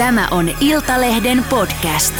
Tämä 0.00 0.28
on 0.30 0.50
Iltalehden 0.60 1.44
podcast. 1.50 2.14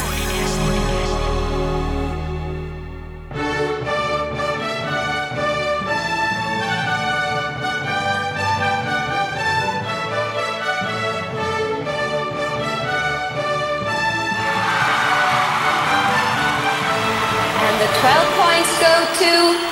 And 17.55 17.77
the 17.77 17.87
12 18.01 18.35
points 18.37 18.79
go 18.79 18.85
to 19.19 19.71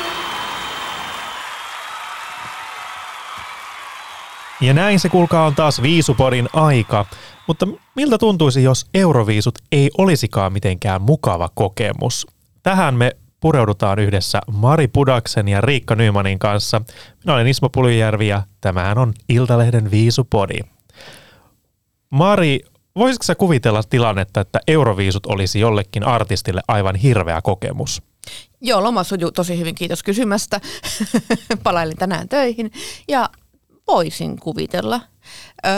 Ja 4.62 4.74
näin 4.74 5.00
se 5.00 5.10
kuulkaa 5.10 5.46
on 5.46 5.56
taas 5.56 5.82
Viisupodin 5.82 6.50
aika. 6.54 7.06
Mutta 7.50 7.68
miltä 7.96 8.18
tuntuisi, 8.18 8.64
jos 8.64 8.86
Euroviisut 8.94 9.60
ei 9.72 9.90
olisikaan 9.98 10.54
mitenkään 10.54 11.02
mukava 11.02 11.50
kokemus? 11.54 12.28
Tähän 12.64 12.96
me 12.96 13.12
pureudutaan 13.40 14.00
yhdessä 14.00 14.42
Mari 14.52 14.88
Pudaksen 14.88 15.48
ja 15.48 15.62
Riikka 15.62 15.96
Nymanin 15.96 16.40
kanssa. 16.40 16.82
Minä 17.24 17.34
olen 17.34 17.48
Ismo 17.48 17.70
Puljärvi 17.70 18.28
ja 18.28 18.44
tämähän 18.62 18.98
on 18.98 19.14
Iltalehden 19.30 19.92
Viisupodi. 19.92 20.60
Mari, 22.10 22.60
voisitko 22.96 23.24
sä 23.24 23.36
kuvitella 23.36 23.84
tilannetta, 23.90 24.42
että 24.42 24.60
Euroviisut 24.68 25.26
olisi 25.26 25.60
jollekin 25.60 26.04
artistille 26.04 26.62
aivan 26.68 26.96
hirveä 26.96 27.42
kokemus? 27.42 28.02
Joo, 28.62 28.84
loma 28.84 29.04
sujuu 29.04 29.32
tosi 29.32 29.60
hyvin, 29.60 29.76
kiitos 29.76 30.04
kysymästä. 30.04 30.62
Palailin 31.64 31.98
tänään 31.98 32.30
töihin 32.30 32.72
ja 33.08 33.30
voisin 33.88 34.40
kuvitella. 34.40 35.02
Ö, 35.66 35.70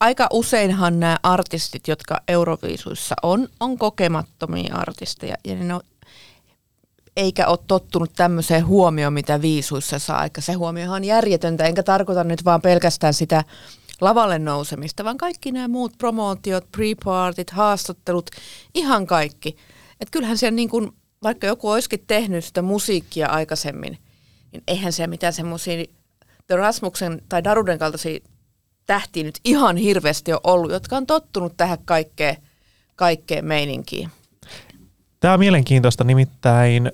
aika 0.00 0.28
useinhan 0.32 1.00
nämä 1.00 1.18
artistit, 1.22 1.88
jotka 1.88 2.20
Euroviisuissa 2.28 3.14
on, 3.22 3.48
on 3.60 3.78
kokemattomia 3.78 4.74
artisteja 4.74 5.36
ja 5.44 5.54
ne 5.54 5.74
on, 5.74 5.80
eikä 7.16 7.46
ole 7.46 7.58
tottunut 7.66 8.12
tämmöiseen 8.16 8.66
huomioon, 8.66 9.12
mitä 9.12 9.42
viisuissa 9.42 9.98
saa. 9.98 10.24
Eikä 10.24 10.40
se 10.40 10.52
huomiohan 10.52 10.96
on 10.96 11.04
järjetöntä, 11.04 11.64
enkä 11.64 11.82
tarkoita 11.82 12.24
nyt 12.24 12.44
vaan 12.44 12.62
pelkästään 12.62 13.14
sitä 13.14 13.44
lavalle 14.00 14.38
nousemista, 14.38 15.04
vaan 15.04 15.18
kaikki 15.18 15.52
nämä 15.52 15.68
muut 15.68 15.92
promootiot, 15.98 16.64
pre-partit, 16.76 17.50
haastattelut, 17.52 18.30
ihan 18.74 19.06
kaikki. 19.06 19.56
Et 20.00 20.10
kyllähän 20.10 20.38
siellä 20.38 20.56
niin 20.56 20.68
kuin, 20.68 20.92
vaikka 21.22 21.46
joku 21.46 21.70
olisikin 21.70 22.04
tehnyt 22.06 22.44
sitä 22.44 22.62
musiikkia 22.62 23.28
aikaisemmin, 23.28 23.98
niin 24.52 24.62
eihän 24.68 24.92
se 24.92 25.06
mitään 25.06 25.32
semmoisia 25.32 25.84
The 26.46 26.56
Rasmuksen 26.56 27.22
tai 27.28 27.44
Daruden 27.44 27.78
kaltaisia 27.78 28.20
tähtiä 28.88 29.24
nyt 29.24 29.40
ihan 29.44 29.76
hirveästi 29.76 30.32
ole 30.32 30.40
ollut, 30.44 30.70
jotka 30.70 30.96
on 30.96 31.06
tottunut 31.06 31.56
tähän 31.56 31.78
kaikkeen, 31.84 32.36
kaikkeen 32.96 33.44
meininkiin. 33.44 34.10
Tämä 35.20 35.34
on 35.34 35.40
mielenkiintoista, 35.40 36.04
nimittäin 36.04 36.92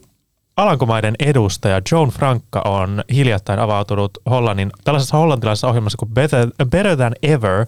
Alankomaiden 0.57 1.15
edustaja 1.19 1.83
Joan 1.93 2.09
Frankka 2.09 2.63
on 2.65 3.05
hiljattain 3.13 3.59
avautunut 3.59 4.11
Hollannin, 4.31 4.71
tällaisessa 4.85 5.17
hollantilaisessa 5.17 5.69
ohjelmassa 5.69 5.99
kuin 5.99 6.15
Better, 6.15 6.49
Better 6.71 6.97
Than 6.97 7.15
Ever. 7.23 7.67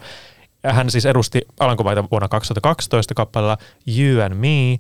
Hän 0.67 0.91
siis 0.91 1.07
edusti 1.07 1.43
Alankomaita 1.61 2.05
vuonna 2.11 2.29
2012 2.29 3.15
kappaleella 3.15 3.59
You 3.99 4.23
and 4.23 4.35
Me, 4.35 4.79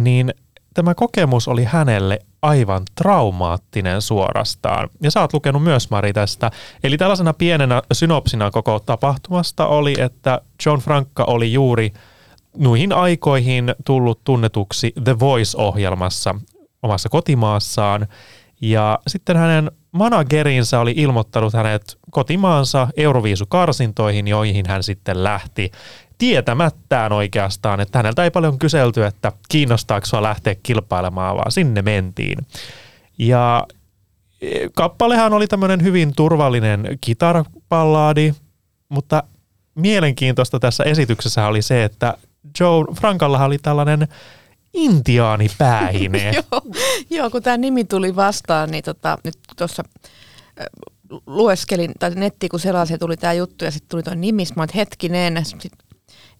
niin 0.00 0.34
tämä 0.74 0.94
kokemus 0.94 1.48
oli 1.48 1.64
hänelle 1.64 2.18
aivan 2.42 2.82
traumaattinen 2.94 4.02
suorastaan. 4.02 4.88
Ja 5.02 5.10
sä 5.10 5.20
oot 5.20 5.32
lukenut 5.32 5.62
myös 5.62 5.90
Mari 5.90 6.12
tästä. 6.12 6.50
Eli 6.84 6.98
tällaisena 6.98 7.32
pienenä 7.32 7.82
synopsina 7.92 8.50
koko 8.50 8.80
tapahtumasta 8.80 9.66
oli, 9.66 9.94
että 9.98 10.40
John 10.66 10.80
Frankka 10.80 11.24
oli 11.24 11.52
juuri 11.52 11.92
nuihin 12.56 12.92
aikoihin 12.92 13.74
tullut 13.84 14.24
tunnetuksi 14.24 14.92
The 15.04 15.18
Voice-ohjelmassa 15.18 16.34
omassa 16.82 17.08
kotimaassaan. 17.08 18.06
Ja 18.60 18.98
sitten 19.06 19.36
hänen 19.36 19.70
managerinsa 19.92 20.80
oli 20.80 20.94
ilmoittanut 20.96 21.52
hänet 21.52 21.98
kotimaansa 22.10 22.88
Euroviisukarsintoihin, 22.96 24.28
joihin 24.28 24.64
hän 24.68 24.82
sitten 24.82 25.24
lähti 25.24 25.70
tietämättään 26.18 27.12
oikeastaan, 27.12 27.80
että 27.80 27.98
häneltä 27.98 28.24
ei 28.24 28.30
paljon 28.30 28.58
kyselty, 28.58 29.04
että 29.04 29.32
kiinnostaako 29.48 30.06
sua 30.06 30.22
lähteä 30.22 30.54
kilpailemaan, 30.62 31.36
vaan 31.36 31.52
sinne 31.52 31.82
mentiin. 31.82 32.38
Ja 33.18 33.66
e, 34.40 34.68
kappalehan 34.74 35.32
oli 35.32 35.46
tämmöinen 35.46 35.82
hyvin 35.82 36.12
turvallinen 36.16 36.98
kitarapalladi, 37.00 38.34
mutta 38.88 39.22
mielenkiintoista 39.74 40.60
tässä 40.60 40.84
esityksessä 40.84 41.46
oli 41.46 41.62
se, 41.62 41.84
että 41.84 42.14
Joe 42.60 42.84
Frankallahan 42.94 43.46
oli 43.46 43.58
tällainen 43.58 44.08
intiaani 44.74 45.48
päähine. 45.58 46.32
joo, 46.50 46.62
joo, 47.10 47.30
kun 47.30 47.42
tämä 47.42 47.56
nimi 47.56 47.84
tuli 47.84 48.16
vastaan, 48.16 48.70
niin 48.70 48.84
tota, 48.84 49.18
nyt 49.24 49.38
tuossa 49.56 49.82
lueskelin, 51.26 51.92
tai 51.98 52.10
netti 52.10 52.48
kun 52.48 52.60
selasin, 52.60 52.98
tuli 52.98 53.16
tämä 53.16 53.32
juttu 53.32 53.64
ja 53.64 53.70
sitten 53.70 53.88
tuli 53.88 54.02
tuo 54.02 54.14
nimi, 54.14 54.44
mä 54.56 54.66
hetkinen, 54.74 55.44
sit 55.44 55.72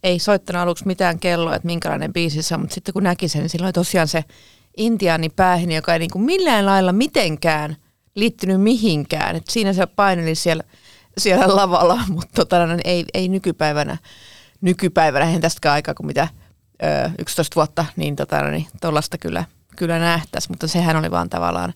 ei 0.03 0.19
soittanut 0.19 0.61
aluksi 0.61 0.87
mitään 0.87 1.19
kelloa, 1.19 1.55
että 1.55 1.65
minkälainen 1.65 2.13
biisi 2.13 2.41
se 2.41 2.55
on, 2.55 2.61
mutta 2.61 2.73
sitten 2.73 2.93
kun 2.93 3.03
näki 3.03 3.27
sen, 3.27 3.41
niin 3.41 3.49
silloin 3.49 3.73
tosiaan 3.73 4.07
se 4.07 4.23
intiaani 4.77 5.29
päähini, 5.29 5.75
joka 5.75 5.93
ei 5.93 5.99
niin 5.99 6.11
kuin 6.11 6.25
millään 6.25 6.65
lailla 6.65 6.93
mitenkään 6.93 7.75
liittynyt 8.15 8.61
mihinkään. 8.61 9.35
Et 9.35 9.47
siinä 9.47 9.73
se 9.73 9.85
paineli 9.85 10.35
siellä, 10.35 10.63
siellä 11.17 11.55
lavalla, 11.55 11.99
mutta 12.15 12.31
tota, 12.35 12.65
no, 12.65 12.77
ei, 12.83 13.05
ei 13.13 13.27
nykypäivänä, 13.27 13.97
nykypäivänä, 14.61 15.25
eihän 15.25 15.41
tästäkään 15.41 15.73
aikaa 15.73 15.93
kuin 15.93 16.07
mitä 16.07 16.27
ö, 16.83 17.11
11 17.19 17.55
vuotta, 17.55 17.85
niin 17.95 18.15
tota, 18.15 18.41
niin 18.41 18.67
kyllä, 19.19 19.43
kyllä 19.75 19.99
nähtäisi, 19.99 20.49
mutta 20.49 20.67
sehän 20.67 20.95
oli 20.95 21.11
vaan 21.11 21.29
tavallaan 21.29 21.73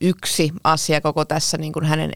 yksi 0.00 0.52
asia 0.64 1.00
koko 1.00 1.24
tässä 1.24 1.58
niin 1.58 1.72
kuin 1.72 1.84
hänen 1.84 2.12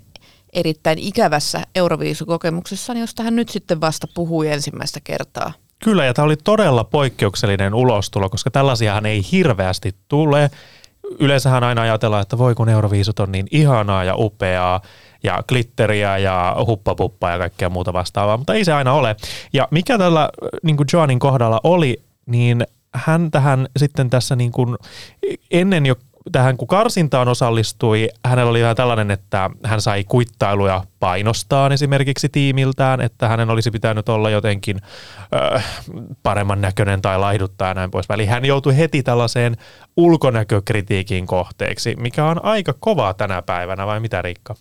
erittäin 0.55 0.99
ikävässä 0.99 1.63
Euroviisukokemuksessaan, 1.75 2.99
josta 2.99 3.23
hän 3.23 3.37
nyt 3.37 3.49
sitten 3.49 3.81
vasta 3.81 4.07
puhui 4.15 4.49
ensimmäistä 4.49 5.01
kertaa. 5.05 5.53
Kyllä, 5.85 6.05
ja 6.05 6.15
tämä 6.15 6.27
oli 6.27 6.37
todella 6.37 6.85
poikkeuksellinen 6.85 7.75
ulostulo, 7.75 8.31
koska 8.31 8.51
tällaisiahan 8.51 9.07
ei 9.07 9.23
hirveästi 9.33 9.95
tule. 10.09 10.51
Yleensähän 11.19 11.65
aina 11.65 11.83
ajatellaan, 11.83 12.23
että 12.23 12.39
voi 12.39 12.55
kun 12.55 12.69
Euroviisut 12.69 13.19
on 13.19 13.33
niin 13.33 13.47
ihanaa 13.51 14.05
ja 14.05 14.15
upeaa, 14.17 14.81
ja 15.23 15.43
glitteriä 15.49 16.19
ja 16.19 16.57
huppapuppaa 16.67 17.31
ja 17.31 17.39
kaikkea 17.39 17.71
muuta 17.71 17.93
vastaavaa, 17.93 18.37
mutta 18.37 18.55
ei 18.55 18.65
se 18.65 18.73
aina 18.73 18.93
ole. 18.93 19.17
Ja 19.53 19.69
mikä 19.71 19.99
tällä 19.99 20.29
niin 20.63 20.77
kuin 20.77 20.87
Joanin 20.93 21.19
kohdalla 21.19 21.61
oli, 21.65 22.03
niin 22.27 22.67
hän 22.95 23.31
tähän 23.31 23.69
sitten 23.77 24.11
tässä 24.11 24.37
niin 24.37 24.53
kuin 24.53 24.77
ennen 25.51 25.87
jo 25.87 25.95
tähän 26.33 26.57
kun 26.57 26.69
karsintaan 26.69 27.29
osallistui, 27.29 28.09
hänellä 28.25 28.51
oli 28.51 28.63
vähän 28.63 28.77
tällainen, 28.77 29.11
että 29.11 29.51
hän 29.65 29.81
sai 29.81 30.05
kuittailuja 30.05 30.85
painostaan 31.01 31.73
esimerkiksi 31.73 32.29
tiimiltään, 32.29 33.01
että 33.01 33.29
hänen 33.29 33.51
olisi 33.51 33.71
pitänyt 33.71 34.09
olla 34.09 34.31
jotenkin 34.31 34.81
äh, 35.55 35.65
paremman 36.23 36.61
näköinen 36.61 37.03
tai 37.03 37.19
laihduttaa 37.19 37.69
ja 37.69 37.75
näin 37.75 37.91
pois. 37.91 38.07
Eli 38.11 38.27
hän 38.27 38.45
joutui 38.45 38.77
heti 38.77 39.03
tällaiseen 39.03 39.57
ulkonäkökritiikin 39.97 41.27
kohteeksi, 41.27 41.97
mikä 41.99 42.27
on 42.27 42.45
aika 42.45 42.75
kovaa 42.81 43.15
tänä 43.15 43.43
päivänä, 43.43 43.87
vai 43.87 44.01
mitä 44.01 44.23
Riikka? 44.23 44.55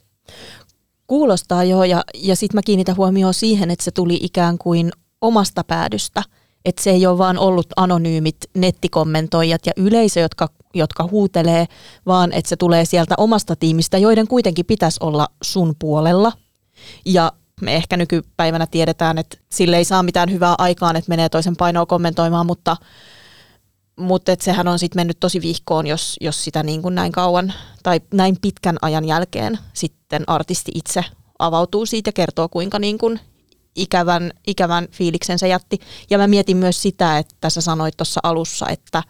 Kuulostaa 1.08 1.64
jo, 1.64 1.84
ja, 1.84 2.04
ja 2.14 2.36
sitten 2.36 2.58
mä 2.58 2.62
kiinnitän 2.66 2.98
huomioon 2.98 3.34
siihen, 3.34 3.72
että 3.72 3.86
se 3.86 3.92
tuli 3.92 4.20
ikään 4.22 4.58
kuin 4.58 4.92
omasta 5.22 5.64
päädystä– 5.64 6.24
että 6.66 6.84
se 6.84 6.90
ei 6.90 7.06
ole 7.06 7.18
vaan 7.18 7.38
ollut 7.38 7.68
anonyymit 7.76 8.38
nettikommentoijat 8.54 9.66
ja 9.66 9.72
yleisö, 9.78 10.20
jotka, 10.20 10.50
jotka 10.74 11.08
huutelee, 11.12 11.66
vaan 12.06 12.34
että 12.34 12.50
se 12.50 12.56
tulee 12.56 12.86
sieltä 12.86 13.16
omasta 13.18 13.56
tiimistä, 13.56 13.98
joiden 13.98 14.28
kuitenkin 14.28 14.66
pitäisi 14.66 14.98
olla 15.00 15.28
sun 15.44 15.76
puolella. 15.80 16.32
Ja 17.06 17.32
me 17.62 17.76
ehkä 17.76 17.98
nykypäivänä 17.98 18.68
tiedetään, 18.68 19.18
että 19.18 19.38
sille 19.52 19.78
ei 19.78 19.86
saa 19.86 20.04
mitään 20.04 20.32
hyvää 20.32 20.56
aikaan, 20.58 20.96
että 20.96 21.10
menee 21.10 21.30
toisen 21.30 21.56
painoa 21.56 21.86
kommentoimaan, 21.86 22.46
mutta, 22.46 22.78
mutta 24.00 24.32
et 24.32 24.42
sehän 24.42 24.68
on 24.68 24.80
sitten 24.80 25.00
mennyt 25.00 25.20
tosi 25.20 25.42
vihkoon, 25.42 25.88
jos, 25.88 26.18
jos 26.22 26.44
sitä 26.44 26.64
niin 26.64 26.82
kuin 26.82 26.96
näin 26.96 27.12
kauan 27.12 27.54
tai 27.84 28.02
näin 28.14 28.38
pitkän 28.42 28.78
ajan 28.82 29.06
jälkeen 29.06 29.60
sitten 29.74 30.24
artisti 30.28 30.72
itse 30.76 31.06
avautuu 31.40 31.86
siitä 31.86 32.08
ja 32.08 32.14
kertoo, 32.14 32.50
kuinka 32.50 32.80
niin 32.80 32.98
kuin 32.98 33.20
ikävän, 33.76 34.32
ikävän 34.48 34.88
fiiliksen 34.92 35.40
se 35.40 35.48
jätti. 35.48 35.80
Ja 36.10 36.18
mä 36.18 36.28
mietin 36.28 36.58
myös 36.58 36.82
sitä, 36.82 37.18
että 37.18 37.50
sä 37.50 37.62
sanoit 37.62 37.98
tuossa 37.98 38.20
alussa, 38.24 38.70
että, 38.70 39.04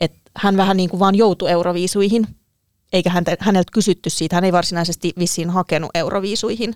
että 0.00 0.30
hän 0.36 0.56
vähän 0.56 0.76
niin 0.76 0.90
kuin 0.90 1.00
vaan 1.00 1.14
joutui 1.14 1.50
euroviisuihin, 1.50 2.26
eikä 2.92 3.10
häntä, 3.10 3.36
häneltä 3.40 3.72
kysytty 3.72 4.10
siitä, 4.10 4.36
hän 4.36 4.44
ei 4.44 4.52
varsinaisesti 4.52 5.12
vissiin 5.18 5.50
hakenut 5.50 5.90
euroviisuihin. 5.94 6.74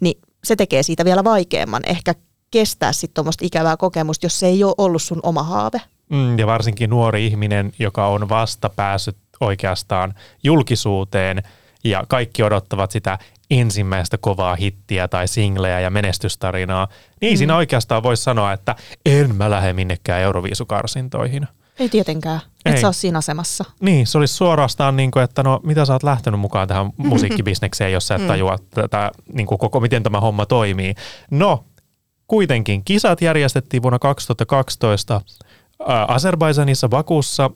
Niin 0.00 0.20
se 0.44 0.56
tekee 0.56 0.82
siitä 0.82 1.04
vielä 1.04 1.24
vaikeamman 1.24 1.82
ehkä 1.86 2.14
kestää 2.50 2.92
sitten 2.92 3.14
tuommoista 3.14 3.46
ikävää 3.46 3.76
kokemusta, 3.76 4.26
jos 4.26 4.40
se 4.40 4.46
ei 4.46 4.64
ole 4.64 4.74
ollut 4.78 5.02
sun 5.02 5.20
oma 5.22 5.42
haave. 5.42 5.80
Mm, 6.10 6.38
ja 6.38 6.46
varsinkin 6.46 6.90
nuori 6.90 7.26
ihminen, 7.26 7.72
joka 7.78 8.06
on 8.06 8.28
vasta 8.28 8.68
päässyt 8.68 9.16
oikeastaan 9.40 10.14
julkisuuteen 10.42 11.42
ja 11.84 12.04
kaikki 12.08 12.42
odottavat 12.42 12.90
sitä 12.90 13.18
ensimmäistä 13.50 14.18
kovaa 14.18 14.56
hittiä 14.56 15.08
tai 15.08 15.28
singleä 15.28 15.80
ja 15.80 15.90
menestystarinaa, 15.90 16.88
niin 17.20 17.30
ei 17.30 17.36
siinä 17.36 17.56
oikeastaan 17.56 18.02
voi 18.02 18.16
sanoa, 18.16 18.52
että 18.52 18.76
en 19.06 19.34
mä 19.34 19.50
lähde 19.50 19.72
minnekään 19.72 20.20
Euroviisukarsintoihin. 20.20 21.48
Ei 21.78 21.88
tietenkään, 21.88 22.40
et 22.64 22.74
Ei. 22.74 22.80
sä 22.80 22.86
ole 22.86 22.92
siinä 22.94 23.18
asemassa. 23.18 23.64
Niin, 23.80 24.06
se 24.06 24.18
olisi 24.18 24.34
suorastaan 24.34 24.96
niin 24.96 25.10
kuin, 25.10 25.22
että 25.22 25.42
no 25.42 25.60
mitä 25.62 25.84
sä 25.84 25.92
oot 25.92 26.02
lähtenyt 26.02 26.40
mukaan 26.40 26.68
tähän 26.68 26.86
musiikkibisnekseen, 26.96 27.92
jos 27.92 28.06
sä 28.06 28.14
et 28.14 28.26
tajua 28.26 28.58
tätä, 28.70 29.10
niin 29.32 29.46
kuin 29.46 29.58
koko, 29.58 29.80
miten 29.80 30.02
tämä 30.02 30.20
homma 30.20 30.46
toimii. 30.46 30.94
No, 31.30 31.64
kuitenkin 32.26 32.84
kisat 32.84 33.20
järjestettiin 33.20 33.82
vuonna 33.82 33.98
2012 33.98 35.20
ää, 35.86 36.06
Azerbaidžanissa 36.06 36.88
Bakussa 36.88 37.50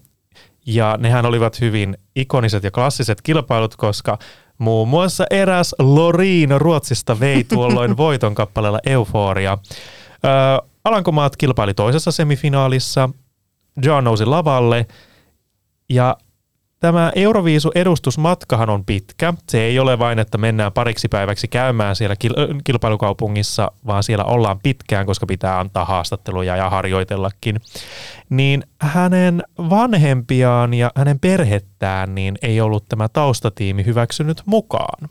ja 0.67 0.97
nehän 1.01 1.27
olivat 1.27 1.61
hyvin 1.61 1.99
ikoniset 2.17 2.65
ja 2.65 2.71
klassiset 2.71 3.23
kilpailut, 3.23 3.77
koska 3.77 4.19
muun 4.63 4.89
muassa 4.89 5.25
eräs 5.31 5.75
Loreen 5.79 6.61
Ruotsista 6.61 7.21
vei 7.21 7.45
tuolloin 7.55 7.97
voiton 7.97 8.35
kappaleella 8.35 8.79
Euforia. 8.87 9.59
Ää, 10.23 10.61
Alankomaat 10.85 11.37
kilpaili 11.37 11.75
toisessa 11.75 12.13
semifinaalissa, 12.13 13.09
John 13.83 14.05
nousi 14.05 14.25
lavalle 14.25 14.87
ja 15.89 16.17
Tämä 16.83 17.13
Euroviisu-edustusmatkahan 17.15 18.71
on 18.71 18.85
pitkä. 18.85 19.35
Se 19.49 19.61
ei 19.61 19.79
ole 19.79 19.99
vain, 19.99 20.19
että 20.19 20.39
mennään 20.39 20.73
pariksi 20.73 21.09
päiväksi 21.09 21.49
käymään 21.49 21.97
siellä 21.97 22.17
kilpailukaupungissa, 22.65 23.73
vaan 23.87 24.03
siellä 24.03 24.25
ollaan 24.25 24.61
pitkään, 24.63 25.07
koska 25.07 25.27
pitää 25.27 25.61
antaa 25.61 25.85
haastatteluja 25.85 26.57
ja 26.57 26.71
harjoitellakin. 26.71 27.61
Niin 28.31 28.65
hänen 28.81 29.43
vanhempiaan 29.59 30.75
ja 30.75 30.91
hänen 30.97 31.21
perhettään 31.21 32.15
niin 32.15 32.39
ei 32.43 32.61
ollut 32.61 32.85
tämä 32.89 33.09
taustatiimi 33.09 33.85
hyväksynyt 33.85 34.43
mukaan. 34.47 35.09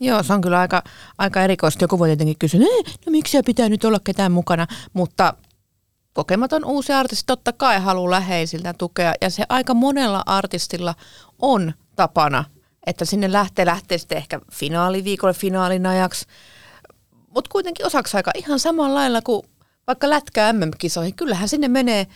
Joo, 0.00 0.22
se 0.22 0.32
on 0.32 0.40
kyllä 0.40 0.58
aika, 0.58 0.82
aika 1.18 1.42
erikoista. 1.42 1.84
Joku 1.84 1.98
voi 1.98 2.08
tietenkin 2.08 2.38
kysyä, 2.38 2.60
"Eh, 2.60 2.94
no 3.06 3.10
miksi 3.10 3.42
pitää 3.46 3.68
nyt 3.68 3.84
olla 3.84 3.98
ketään 4.04 4.32
mukana, 4.32 4.66
mutta 4.92 5.34
kokematon 6.14 6.64
uusi 6.64 6.92
artisti 6.92 7.24
totta 7.26 7.52
kai 7.52 7.80
haluaa 7.80 8.10
läheisiltä 8.10 8.74
tukea 8.78 9.14
ja 9.20 9.30
se 9.30 9.44
aika 9.48 9.74
monella 9.74 10.22
artistilla 10.26 10.94
on 11.38 11.72
tapana, 11.96 12.44
että 12.86 13.04
sinne 13.04 13.32
lähtee, 13.32 13.66
lähtee 13.66 13.98
sitten 13.98 14.18
ehkä 14.18 14.40
finaaliviikolle 14.52 15.34
finaalin 15.34 15.86
ajaksi, 15.86 16.26
mutta 17.28 17.50
kuitenkin 17.52 17.86
osaksi 17.86 18.16
aika 18.16 18.30
ihan 18.34 18.58
samalla 18.58 18.94
lailla 18.94 19.22
kuin 19.22 19.42
vaikka 19.86 20.10
lätkää 20.10 20.52
MM-kisoihin. 20.52 21.14
Kyllähän 21.14 21.48
sinne 21.48 21.68
menee 21.68 22.06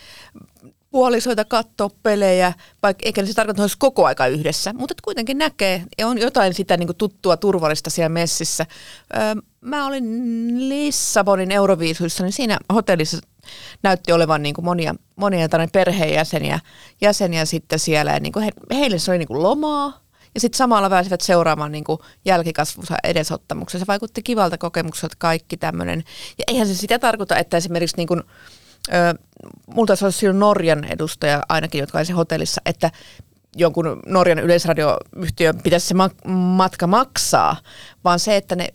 puolisoita 0.91 1.45
katsoa 1.45 1.91
pelejä, 2.03 2.53
vaikka 2.83 3.03
eikä 3.07 3.27
se 3.27 3.35
tarkoita, 3.35 3.57
että 3.57 3.63
olisi 3.63 3.79
koko 3.79 4.07
aika 4.07 4.27
yhdessä, 4.27 4.73
mutta 4.73 4.95
kuitenkin 5.05 5.39
näkee 5.39 5.85
ja 5.99 6.09
on 6.09 6.19
jotain 6.19 6.55
sitä 6.55 6.77
niin 6.77 6.87
kuin 6.87 6.97
tuttua 6.97 7.37
turvallista 7.37 7.91
siellä 7.91 8.09
messissä. 8.09 8.67
Öö, 9.17 9.35
mä 9.61 9.87
olin 9.87 10.69
Lissabonin 10.69 11.51
Euroviisuissa, 11.51 12.25
niin 12.25 12.33
siinä 12.33 12.59
hotellissa 12.75 13.19
näytti 13.83 14.13
olevan 14.13 14.43
niin 14.43 14.55
kuin 14.55 14.65
monia, 14.65 14.95
monia 15.17 15.49
perheenjäseniä 15.73 16.61
jäseniä 17.01 17.45
sitten 17.45 17.79
siellä. 17.79 18.13
Ja 18.13 18.21
niin 18.21 18.33
kuin 18.33 18.45
he, 18.45 18.51
heille 18.75 18.99
se 18.99 19.11
oli 19.11 19.19
niin 19.19 19.29
kuin 19.29 19.43
lomaa, 19.43 20.01
ja 20.35 20.41
sitten 20.41 20.59
samalla 20.59 20.91
pääsivät 20.91 21.21
seuraamaan 21.21 21.73
niin 21.73 21.85
kuin 21.85 21.99
jälkikasvunsa. 22.25 22.97
Se 23.69 23.85
vaikutti 23.89 24.23
kivalta 24.23 24.59
kokemukselta 24.59 25.15
kaikki 25.19 25.57
tämmöinen. 25.57 26.05
Ja 26.39 26.45
eihän 26.49 26.67
se 26.67 26.75
sitä 26.75 26.99
tarkoita, 26.99 27.37
että 27.37 27.57
esimerkiksi 27.57 27.97
niin 27.97 28.09
kuin, 28.09 28.23
ö, 28.89 29.19
multa 29.75 29.97
se 29.97 30.05
olisi 30.05 30.33
Norjan 30.33 30.85
edustaja 30.85 31.43
ainakin, 31.49 31.79
jotka 31.79 31.99
olisi 31.99 32.13
hotellissa, 32.13 32.61
että 32.67 32.91
jonkun 33.57 34.01
Norjan 34.07 34.39
yleisradioyhtiön 34.39 35.59
pitäisi 35.63 35.87
se 35.87 35.95
ma- 35.95 36.11
matka 36.31 36.87
maksaa, 36.87 37.57
vaan 38.05 38.19
se, 38.19 38.37
että 38.37 38.57
ne 38.57 38.69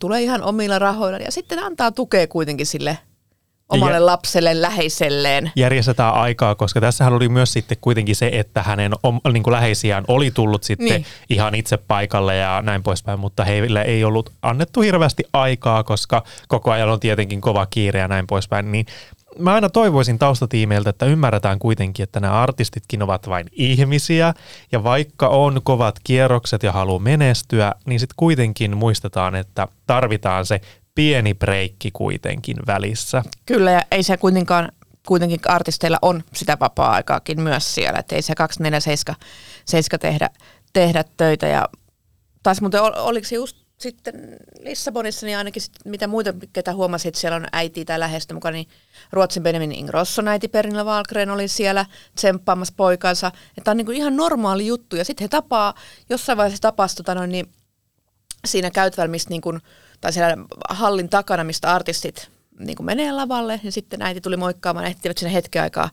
tulee 0.00 0.22
ihan 0.22 0.42
omilla 0.42 0.78
rahoilla 0.78 1.18
ja 1.18 1.32
sitten 1.32 1.58
antaa 1.58 1.92
tukea 1.92 2.26
kuitenkin 2.26 2.66
sille 2.66 2.98
omalle 3.68 3.94
Ja- 3.96 4.06
lapselle, 4.06 4.62
läheiselleen. 4.62 5.52
järjestetään 5.56 6.14
aikaa, 6.14 6.54
koska 6.54 6.80
tässähän 6.80 7.12
oli 7.12 7.28
myös 7.28 7.52
sitten 7.52 7.78
kuitenkin 7.80 8.16
se, 8.16 8.30
että 8.32 8.62
hänen 8.62 8.92
om, 9.02 9.20
niin 9.32 9.42
kuin 9.42 9.52
läheisiään 9.52 10.04
oli 10.08 10.30
tullut 10.30 10.62
sitten 10.64 10.86
Niin. 10.86 11.06
ihan 11.30 11.54
itse 11.54 11.76
paikalle 11.76 12.36
ja 12.36 12.62
näin 12.62 12.82
poispäin, 12.82 13.20
mutta 13.20 13.44
heille 13.44 13.82
ei 13.82 14.04
ollut 14.04 14.32
annettu 14.42 14.80
hirveästi 14.80 15.24
aikaa, 15.32 15.84
koska 15.84 16.22
koko 16.48 16.70
ajan 16.70 16.88
on 16.90 17.00
tietenkin 17.00 17.40
kova 17.40 17.66
kiire 17.66 17.98
ja 18.00 18.08
näin 18.08 18.26
poispäin, 18.26 18.72
niin 18.72 18.86
Mä 19.38 19.54
aina 19.54 19.68
toivoisin 19.70 20.18
taustatiimeiltä, 20.18 20.90
että 20.90 21.06
ymmärretään 21.06 21.58
kuitenkin, 21.58 22.02
että 22.04 22.20
nämä 22.20 22.32
artistitkin 22.42 23.02
ovat 23.02 23.28
vain 23.28 23.46
ihmisiä, 23.52 24.34
ja 24.72 24.84
vaikka 24.84 25.28
on 25.28 25.60
kovat 25.64 25.94
kierrokset 26.04 26.62
ja 26.62 26.72
haluaa 26.72 26.98
menestyä, 26.98 27.72
niin 27.86 28.00
sitten 28.00 28.14
kuitenkin 28.16 28.76
muistetaan, 28.76 29.34
että 29.34 29.68
tarvitaan 29.86 30.46
se 30.46 30.60
pieni 30.94 31.34
breikki 31.34 31.90
kuitenkin 31.90 32.56
välissä. 32.66 33.22
Kyllä, 33.46 33.70
ja 33.70 33.82
ei 33.90 34.02
se 34.02 34.16
kuitenkaan, 34.16 34.72
kuitenkin 35.06 35.40
artisteilla 35.44 35.98
on 36.02 36.24
sitä 36.34 36.56
vapaa-aikaakin 36.60 37.40
myös 37.40 37.74
siellä, 37.74 37.98
että 37.98 38.16
ei 38.16 38.22
se 38.22 38.34
247 38.34 39.16
7 39.64 40.00
tehdä, 40.00 40.30
tehdä 40.72 41.04
töitä. 41.16 41.46
Ja 41.46 41.68
taas 42.42 42.60
muuten, 42.60 42.82
ol- 42.82 42.92
oliko 42.96 43.28
se 43.28 43.34
just 43.34 43.56
sitten 43.82 44.14
Lissabonissa, 44.60 45.26
niin 45.26 45.38
ainakin 45.38 45.62
sit, 45.62 45.72
mitä 45.84 46.06
muita, 46.06 46.34
ketä 46.52 46.74
huomasit, 46.74 47.06
että 47.06 47.20
siellä 47.20 47.36
on 47.36 47.46
äiti 47.52 47.84
tai 47.84 48.00
läheistä 48.00 48.34
mukana, 48.34 48.52
niin 48.52 48.68
Ruotsin 49.12 49.42
Benjamin 49.42 49.72
Ingrosson 49.72 50.28
äiti 50.28 50.48
Pernilla 50.48 50.84
Wahlgren 50.84 51.30
oli 51.30 51.48
siellä 51.48 51.86
tsemppaamassa 52.14 52.74
poikansa. 52.76 53.32
Että 53.58 53.70
on 53.70 53.76
niin 53.76 53.86
kuin 53.86 53.96
ihan 53.96 54.16
normaali 54.16 54.66
juttu, 54.66 54.96
ja 54.96 55.04
sitten 55.04 55.24
he 55.24 55.28
tapaa, 55.28 55.74
jossain 56.10 56.38
vaiheessa 56.38 56.62
tapas 56.62 56.94
tota 56.94 57.14
noin, 57.14 57.30
niin 57.30 57.52
siinä 58.46 58.70
käytävällä, 58.70 59.10
mistä 59.10 59.30
niin 59.30 59.40
kuin, 59.40 59.60
tai 60.02 60.12
siellä 60.12 60.44
hallin 60.68 61.08
takana, 61.08 61.44
mistä 61.44 61.72
artistit 61.72 62.30
niin 62.58 62.76
kuin 62.76 62.86
menee 62.86 63.12
lavalle, 63.12 63.60
ja 63.62 63.72
sitten 63.72 64.02
äiti 64.02 64.20
tuli 64.20 64.36
moikkaamaan, 64.36 64.86
ehtivät 64.86 65.18
sinne 65.18 65.34
hetken 65.34 65.62
aikaa 65.62 65.90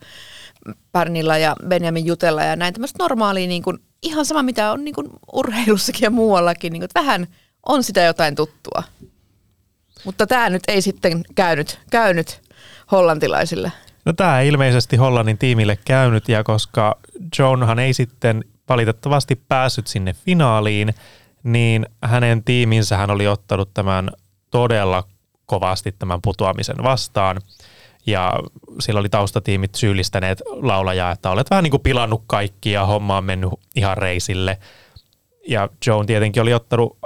Pärnillä 0.91 1.37
ja 1.37 1.55
Benjamin 1.67 2.05
jutella 2.05 2.43
ja 2.43 2.55
näin 2.55 2.73
tämmöistä 2.73 3.03
normaalia, 3.03 3.47
niin 3.47 3.63
kuin, 3.63 3.77
ihan 4.01 4.25
sama 4.25 4.43
mitä 4.43 4.71
on 4.71 4.85
niin 4.85 4.95
kuin 4.95 5.07
urheilussakin 5.33 6.01
ja 6.01 6.09
muuallakin, 6.09 6.73
niin 6.73 6.79
kuin, 6.79 6.85
että 6.85 6.99
vähän 6.99 7.27
on 7.65 7.83
sitä 7.83 8.01
jotain 8.01 8.35
tuttua. 8.35 8.83
Mutta 10.03 10.27
tämä 10.27 10.49
nyt 10.49 10.63
ei 10.67 10.81
sitten 10.81 11.23
käynyt, 11.35 11.79
käynyt 11.91 12.41
hollantilaisille. 12.91 13.71
No 14.05 14.13
tämä 14.13 14.39
ei 14.39 14.47
ilmeisesti 14.47 14.97
Hollannin 14.97 15.37
tiimille 15.37 15.77
käynyt, 15.85 16.29
ja 16.29 16.43
koska 16.43 16.99
Johnhan 17.39 17.79
ei 17.79 17.93
sitten 17.93 18.43
valitettavasti 18.69 19.35
päässyt 19.47 19.87
sinne 19.87 20.13
finaaliin, 20.13 20.93
niin 21.43 21.85
hänen 22.03 22.43
tiiminsä 22.43 22.97
hän 22.97 23.11
oli 23.11 23.27
ottanut 23.27 23.73
tämän 23.73 24.09
todella 24.51 25.03
kovasti 25.45 25.91
tämän 25.91 26.19
putoamisen 26.21 26.83
vastaan. 26.83 27.41
Ja 28.05 28.33
sillä 28.79 28.99
oli 28.99 29.09
taustatiimit 29.09 29.75
syyllistäneet 29.75 30.41
laulajaa, 30.45 31.11
että 31.11 31.31
olet 31.31 31.49
vähän 31.49 31.63
niin 31.63 31.71
kuin 31.71 31.83
pilannut 31.83 32.23
kaikki 32.27 32.71
ja 32.71 32.85
homma 32.85 33.17
on 33.17 33.23
mennyt 33.23 33.49
ihan 33.75 33.97
reisille. 33.97 34.57
Ja 35.47 35.69
Joan 35.85 36.05
tietenkin 36.05 36.41
oli 36.41 36.53
ottanut 36.53 36.97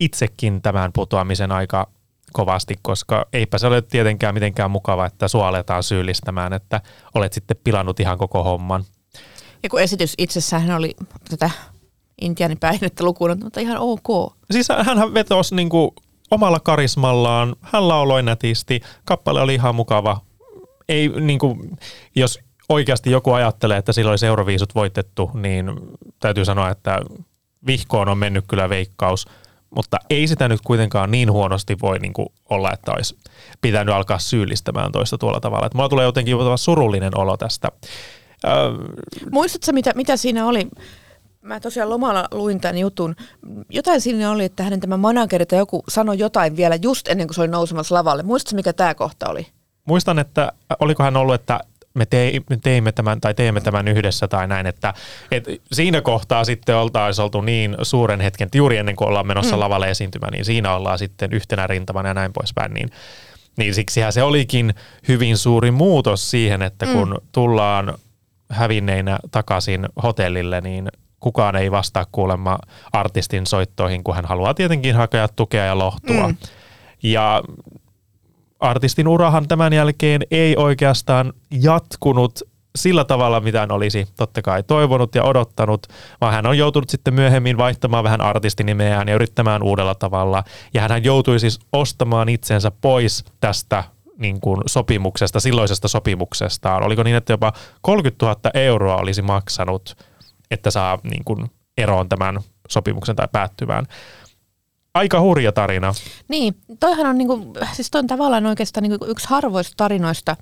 itsekin 0.00 0.62
tämän 0.62 0.92
putoamisen 0.92 1.52
aika 1.52 1.86
kovasti, 2.32 2.74
koska 2.82 3.26
eipä 3.32 3.58
se 3.58 3.66
ole 3.66 3.82
tietenkään 3.82 4.34
mitenkään 4.34 4.70
mukava, 4.70 5.06
että 5.06 5.28
sua 5.28 5.48
aletaan 5.48 5.82
syyllistämään, 5.82 6.52
että 6.52 6.80
olet 7.14 7.32
sitten 7.32 7.56
pilannut 7.64 8.00
ihan 8.00 8.18
koko 8.18 8.44
homman. 8.44 8.84
Ja 9.62 9.68
kun 9.70 9.80
esitys 9.80 10.14
itsessään 10.18 10.70
oli 10.70 10.94
tätä 11.30 11.50
intiaanipäihdettä 12.20 13.04
lukuun, 13.04 13.38
mutta 13.42 13.60
ihan 13.60 13.78
ok. 13.78 14.34
Siis 14.50 14.68
hän 14.82 15.14
vetosi 15.14 15.54
niin 15.54 15.68
kuin 15.68 15.90
omalla 16.30 16.60
karismallaan, 16.60 17.56
hän 17.60 17.88
lauloi 17.88 18.22
nätisti, 18.22 18.80
kappale 19.04 19.40
oli 19.40 19.54
ihan 19.54 19.74
mukava. 19.74 20.20
Ei 20.88 21.08
niin 21.08 21.38
kuin, 21.38 21.78
jos 22.16 22.38
oikeasti 22.68 23.10
joku 23.10 23.32
ajattelee, 23.32 23.78
että 23.78 23.92
silloin 23.92 24.12
olisi 24.12 24.26
Euroviisut 24.26 24.74
voitettu, 24.74 25.30
niin 25.34 25.70
täytyy 26.20 26.44
sanoa, 26.44 26.70
että 26.70 27.00
vihkoon 27.66 28.08
on 28.08 28.18
mennyt 28.18 28.44
kyllä 28.48 28.68
veikkaus, 28.68 29.26
mutta 29.76 29.96
ei 30.10 30.28
sitä 30.28 30.48
nyt 30.48 30.60
kuitenkaan 30.60 31.10
niin 31.10 31.32
huonosti 31.32 31.76
voi 31.82 31.98
niin 31.98 32.12
kuin 32.12 32.28
olla, 32.50 32.72
että 32.72 32.92
olisi 32.92 33.18
pitänyt 33.60 33.94
alkaa 33.94 34.18
syyllistämään 34.18 34.92
toista 34.92 35.18
tuolla 35.18 35.40
tavalla. 35.40 35.66
Että 35.66 35.78
mulla 35.78 35.88
tulee 35.88 36.04
jotenkin 36.04 36.36
surullinen 36.56 37.18
olo 37.18 37.36
tästä. 37.36 37.68
Öö, 38.44 38.52
Muistatko, 39.30 39.72
mitä, 39.72 39.92
mitä 39.94 40.16
siinä 40.16 40.46
oli? 40.46 40.68
Mä 41.42 41.60
tosiaan 41.60 41.90
lomalla 41.90 42.28
luin 42.30 42.60
tämän 42.60 42.78
jutun. 42.78 43.16
Jotain 43.70 44.00
siinä 44.00 44.30
oli, 44.30 44.44
että 44.44 44.62
hänen 44.62 44.80
tämä 44.80 44.96
manageri 44.96 45.46
tai 45.46 45.58
joku 45.58 45.82
sanoi 45.88 46.18
jotain 46.18 46.56
vielä 46.56 46.76
just 46.82 47.08
ennen 47.08 47.26
kuin 47.26 47.34
se 47.34 47.40
oli 47.40 47.48
nousemassa 47.48 47.94
lavalle. 47.94 48.22
Muistatko, 48.22 48.56
mikä 48.56 48.72
tämä 48.72 48.94
kohta 48.94 49.28
oli? 49.28 49.46
muistan, 49.90 50.18
että 50.18 50.52
oliko 50.80 51.02
hän 51.02 51.16
ollut, 51.16 51.34
että 51.34 51.60
me, 51.94 52.06
tei, 52.06 52.40
me 52.50 52.58
teimme 52.62 52.92
tämän 52.92 53.20
tai 53.20 53.34
teemme 53.34 53.60
tämän 53.60 53.88
yhdessä 53.88 54.28
tai 54.28 54.48
näin, 54.48 54.66
että, 54.66 54.94
että 55.30 55.50
siinä 55.72 56.00
kohtaa 56.00 56.44
sitten 56.44 56.76
oltaisiin 56.76 57.24
oltu 57.24 57.40
niin 57.40 57.76
suuren 57.82 58.20
hetken, 58.20 58.46
että 58.46 58.58
juuri 58.58 58.76
ennen 58.76 58.96
kuin 58.96 59.08
ollaan 59.08 59.26
menossa 59.26 59.56
mm. 59.56 59.60
lavalle 59.60 59.90
esiintymään, 59.90 60.32
niin 60.32 60.44
siinä 60.44 60.74
ollaan 60.74 60.98
sitten 60.98 61.32
yhtenä 61.32 61.66
rintamana 61.66 62.08
ja 62.08 62.14
näin 62.14 62.32
poispäin, 62.32 62.74
niin, 62.74 62.90
niin 63.58 63.74
siksihän 63.74 64.12
se 64.12 64.22
olikin 64.22 64.74
hyvin 65.08 65.38
suuri 65.38 65.70
muutos 65.70 66.30
siihen, 66.30 66.62
että 66.62 66.86
kun 66.86 67.08
mm. 67.08 67.28
tullaan 67.32 67.94
hävinneinä 68.50 69.18
takaisin 69.30 69.86
hotellille, 70.02 70.60
niin 70.60 70.88
kukaan 71.20 71.56
ei 71.56 71.70
vastaa 71.70 72.06
kuulemma 72.12 72.58
artistin 72.92 73.46
soittoihin, 73.46 74.04
kun 74.04 74.14
hän 74.14 74.24
haluaa 74.24 74.54
tietenkin 74.54 74.94
hakea 74.94 75.28
tukea 75.28 75.64
ja 75.64 75.78
lohtua. 75.78 76.28
Mm. 76.28 76.36
Ja 77.02 77.42
artistin 78.60 79.08
urahan 79.08 79.48
tämän 79.48 79.72
jälkeen 79.72 80.22
ei 80.30 80.56
oikeastaan 80.56 81.32
jatkunut 81.50 82.42
sillä 82.76 83.04
tavalla, 83.04 83.40
mitä 83.40 83.60
hän 83.60 83.72
olisi 83.72 84.08
totta 84.16 84.42
kai 84.42 84.62
toivonut 84.62 85.14
ja 85.14 85.24
odottanut, 85.24 85.86
vaan 86.20 86.32
hän 86.32 86.46
on 86.46 86.58
joutunut 86.58 86.90
sitten 86.90 87.14
myöhemmin 87.14 87.58
vaihtamaan 87.58 88.04
vähän 88.04 88.20
artistinimeään 88.20 89.08
ja 89.08 89.14
yrittämään 89.14 89.62
uudella 89.62 89.94
tavalla. 89.94 90.44
Ja 90.74 90.88
hän 90.88 91.04
joutui 91.04 91.40
siis 91.40 91.58
ostamaan 91.72 92.28
itsensä 92.28 92.70
pois 92.80 93.24
tästä 93.40 93.84
niin 94.18 94.40
kuin 94.40 94.62
sopimuksesta, 94.66 95.40
silloisesta 95.40 95.88
sopimuksestaan. 95.88 96.82
Oliko 96.82 97.02
niin, 97.02 97.16
että 97.16 97.32
jopa 97.32 97.52
30 97.80 98.26
000 98.26 98.40
euroa 98.54 98.96
olisi 98.96 99.22
maksanut, 99.22 99.96
että 100.50 100.70
saa 100.70 100.98
niin 101.02 101.24
kuin 101.24 101.50
eroon 101.78 102.08
tämän 102.08 102.40
sopimuksen 102.68 103.16
tai 103.16 103.28
päättyvään. 103.32 103.86
Aika 104.94 105.20
hurja 105.20 105.52
tarina. 105.52 105.94
Niin, 106.28 106.54
toihan 106.80 107.06
on, 107.06 107.18
niinku, 107.18 107.54
siis 107.72 107.90
toi 107.90 107.98
on 107.98 108.06
tavallaan 108.06 108.46
oikeastaan 108.46 108.82
niinku 108.82 109.04
yksi 109.04 109.28
harvoista 109.28 109.74
tarinoista, 109.76 110.36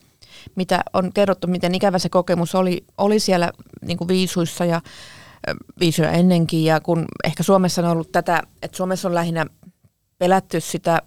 mitä 0.55 0.81
on 0.93 1.13
kerrottu, 1.13 1.47
miten 1.47 1.75
ikävä 1.75 1.99
se 1.99 2.09
kokemus 2.09 2.55
oli, 2.55 2.85
oli 2.99 3.21
siellä 3.21 3.53
niinku 3.83 4.09
viisuissa 4.09 4.65
ja 4.65 4.81
viisuja 5.81 6.11
ennenkin. 6.11 6.65
Ja 6.65 6.81
kun 6.81 7.05
ehkä 7.25 7.43
Suomessa 7.43 7.83
on 7.83 7.89
ollut 7.89 8.13
tätä, 8.13 8.43
että 8.63 8.77
Suomessa 8.77 9.09
on 9.09 9.15
lähinnä 9.15 9.47
pelätty 10.19 10.61
sitä 10.61 11.03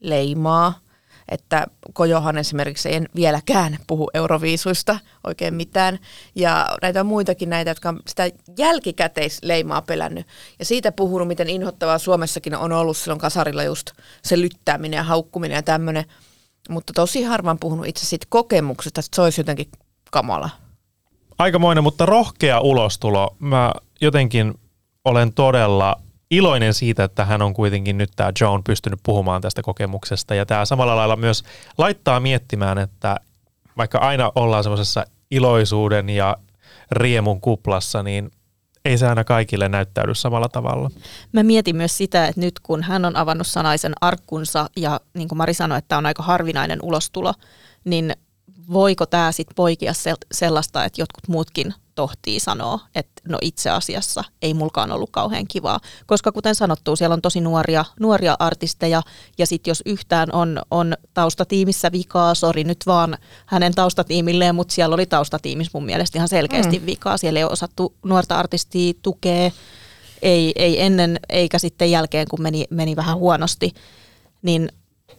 leimaa, 0.00 0.78
että 1.28 1.66
Kojohan 1.92 2.38
esimerkiksi 2.38 2.88
ei 2.88 3.00
vieläkään 3.16 3.78
puhu 3.86 4.10
euroviisuista 4.14 4.98
oikein 5.26 5.54
mitään. 5.54 5.98
Ja 6.34 6.76
näitä 6.82 7.00
on 7.00 7.06
muitakin 7.06 7.50
näitä, 7.50 7.70
jotka 7.70 7.88
on 7.88 8.00
sitä 8.06 8.30
jälkikäteisleimaa 8.58 9.82
pelännyt. 9.82 10.26
Ja 10.58 10.64
siitä 10.64 10.92
puhunut, 10.92 11.28
miten 11.28 11.48
inhottavaa 11.48 11.98
Suomessakin 11.98 12.56
on 12.56 12.72
ollut 12.72 12.96
silloin 12.96 13.20
kasarilla 13.20 13.62
just 13.62 13.90
se 14.22 14.40
lyttääminen 14.40 14.96
ja 14.96 15.02
haukkuminen 15.02 15.56
ja 15.56 15.62
tämmöinen. 15.62 16.04
Mutta 16.68 16.92
tosi 16.92 17.22
harvan 17.22 17.58
puhunut 17.58 17.86
itse 17.86 18.06
siitä 18.06 18.26
kokemuksesta, 18.28 19.00
että 19.00 19.16
se 19.16 19.22
olisi 19.22 19.40
jotenkin 19.40 19.68
kamala. 20.10 20.50
Aikamoinen, 21.38 21.84
mutta 21.84 22.06
rohkea 22.06 22.60
ulostulo. 22.60 23.36
Mä 23.38 23.72
jotenkin 24.00 24.54
olen 25.04 25.32
todella 25.32 25.96
iloinen 26.30 26.74
siitä, 26.74 27.04
että 27.04 27.24
hän 27.24 27.42
on 27.42 27.54
kuitenkin 27.54 27.98
nyt 27.98 28.10
tämä 28.16 28.32
Joan 28.40 28.64
pystynyt 28.64 29.00
puhumaan 29.02 29.42
tästä 29.42 29.62
kokemuksesta. 29.62 30.34
Ja 30.34 30.46
tämä 30.46 30.64
samalla 30.64 30.96
lailla 30.96 31.16
myös 31.16 31.44
laittaa 31.78 32.20
miettimään, 32.20 32.78
että 32.78 33.16
vaikka 33.76 33.98
aina 33.98 34.32
ollaan 34.34 34.62
semmoisessa 34.62 35.04
iloisuuden 35.30 36.10
ja 36.10 36.36
riemun 36.90 37.40
kuplassa, 37.40 38.02
niin 38.02 38.30
ei 38.84 38.98
se 38.98 39.06
aina 39.06 39.24
kaikille 39.24 39.68
näyttäydy 39.68 40.14
samalla 40.14 40.48
tavalla. 40.48 40.90
Mä 41.32 41.42
mietin 41.42 41.76
myös 41.76 41.96
sitä, 41.96 42.26
että 42.26 42.40
nyt 42.40 42.60
kun 42.60 42.82
hän 42.82 43.04
on 43.04 43.16
avannut 43.16 43.46
sanaisen 43.46 43.92
arkkunsa 44.00 44.70
ja 44.76 45.00
niin 45.14 45.28
kuin 45.28 45.36
Mari 45.36 45.54
sanoi, 45.54 45.78
että 45.78 45.98
on 45.98 46.06
aika 46.06 46.22
harvinainen 46.22 46.78
ulostulo, 46.82 47.34
niin 47.84 48.12
voiko 48.72 49.06
tämä 49.06 49.32
sitten 49.32 49.54
poikia 49.54 49.92
sellaista, 50.32 50.84
että 50.84 51.00
jotkut 51.00 51.28
muutkin 51.28 51.74
tohtii 51.96 52.40
sanoa, 52.40 52.80
että 52.94 53.22
no 53.28 53.38
itse 53.42 53.70
asiassa 53.70 54.24
ei 54.42 54.54
mulkaan 54.54 54.92
ollut 54.92 55.10
kauhean 55.10 55.46
kivaa. 55.48 55.80
Koska 56.06 56.32
kuten 56.32 56.54
sanottu, 56.54 56.96
siellä 56.96 57.14
on 57.14 57.22
tosi 57.22 57.40
nuoria, 57.40 57.84
nuoria 58.00 58.36
artisteja 58.38 59.02
ja 59.38 59.46
sitten 59.46 59.70
jos 59.70 59.82
yhtään 59.86 60.28
on, 60.32 60.62
on 60.70 60.94
taustatiimissä 61.14 61.92
vikaa, 61.92 62.34
sori 62.34 62.64
nyt 62.64 62.78
vaan 62.86 63.18
hänen 63.46 63.74
taustatiimilleen, 63.74 64.54
mutta 64.54 64.74
siellä 64.74 64.94
oli 64.94 65.06
taustatiimissä 65.06 65.70
mun 65.74 65.84
mielestä 65.84 66.18
ihan 66.18 66.28
selkeästi 66.28 66.78
mm. 66.78 66.86
vikaa. 66.86 67.16
Siellä 67.16 67.40
ei 67.40 67.44
ole 67.44 67.52
osattu 67.52 67.94
nuorta 68.04 68.38
artistia 68.38 68.92
tukea, 69.02 69.50
ei, 70.22 70.52
ei 70.56 70.82
ennen 70.82 71.20
eikä 71.28 71.58
sitten 71.58 71.90
jälkeen, 71.90 72.26
kun 72.30 72.42
meni, 72.42 72.64
meni 72.70 72.96
vähän 72.96 73.16
huonosti. 73.16 73.72
Niin 74.42 74.68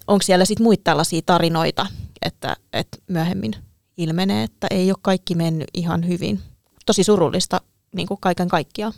onko 0.07 0.22
siellä 0.22 0.46
sitten 0.46 0.63
muita 0.63 0.84
tällaisia 0.84 1.22
tarinoita, 1.25 1.88
että, 2.22 2.55
että 2.74 2.98
myöhemmin 3.07 3.55
ilmenee, 3.98 4.43
että 4.43 4.67
ei 4.72 4.91
ole 4.91 4.98
kaikki 5.01 5.36
mennyt 5.36 5.67
ihan 5.74 6.07
hyvin? 6.07 6.41
Tosi 6.88 7.03
surullista 7.03 7.62
niin 7.96 8.08
kuin 8.08 8.17
kaiken 8.22 8.48
kaikkiaan. 8.48 8.94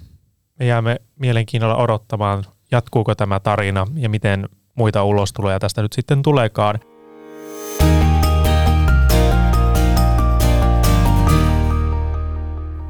Me 0.59 0.65
jäämme 0.65 0.99
mielenkiinnolla 1.19 1.75
odottamaan, 1.75 2.43
jatkuuko 2.71 3.15
tämä 3.15 3.39
tarina 3.39 3.87
ja 3.95 4.09
miten 4.09 4.49
muita 4.75 5.03
ulostuloja 5.03 5.59
tästä 5.59 5.81
nyt 5.81 5.93
sitten 5.93 6.21
tuleekaan. 6.21 6.79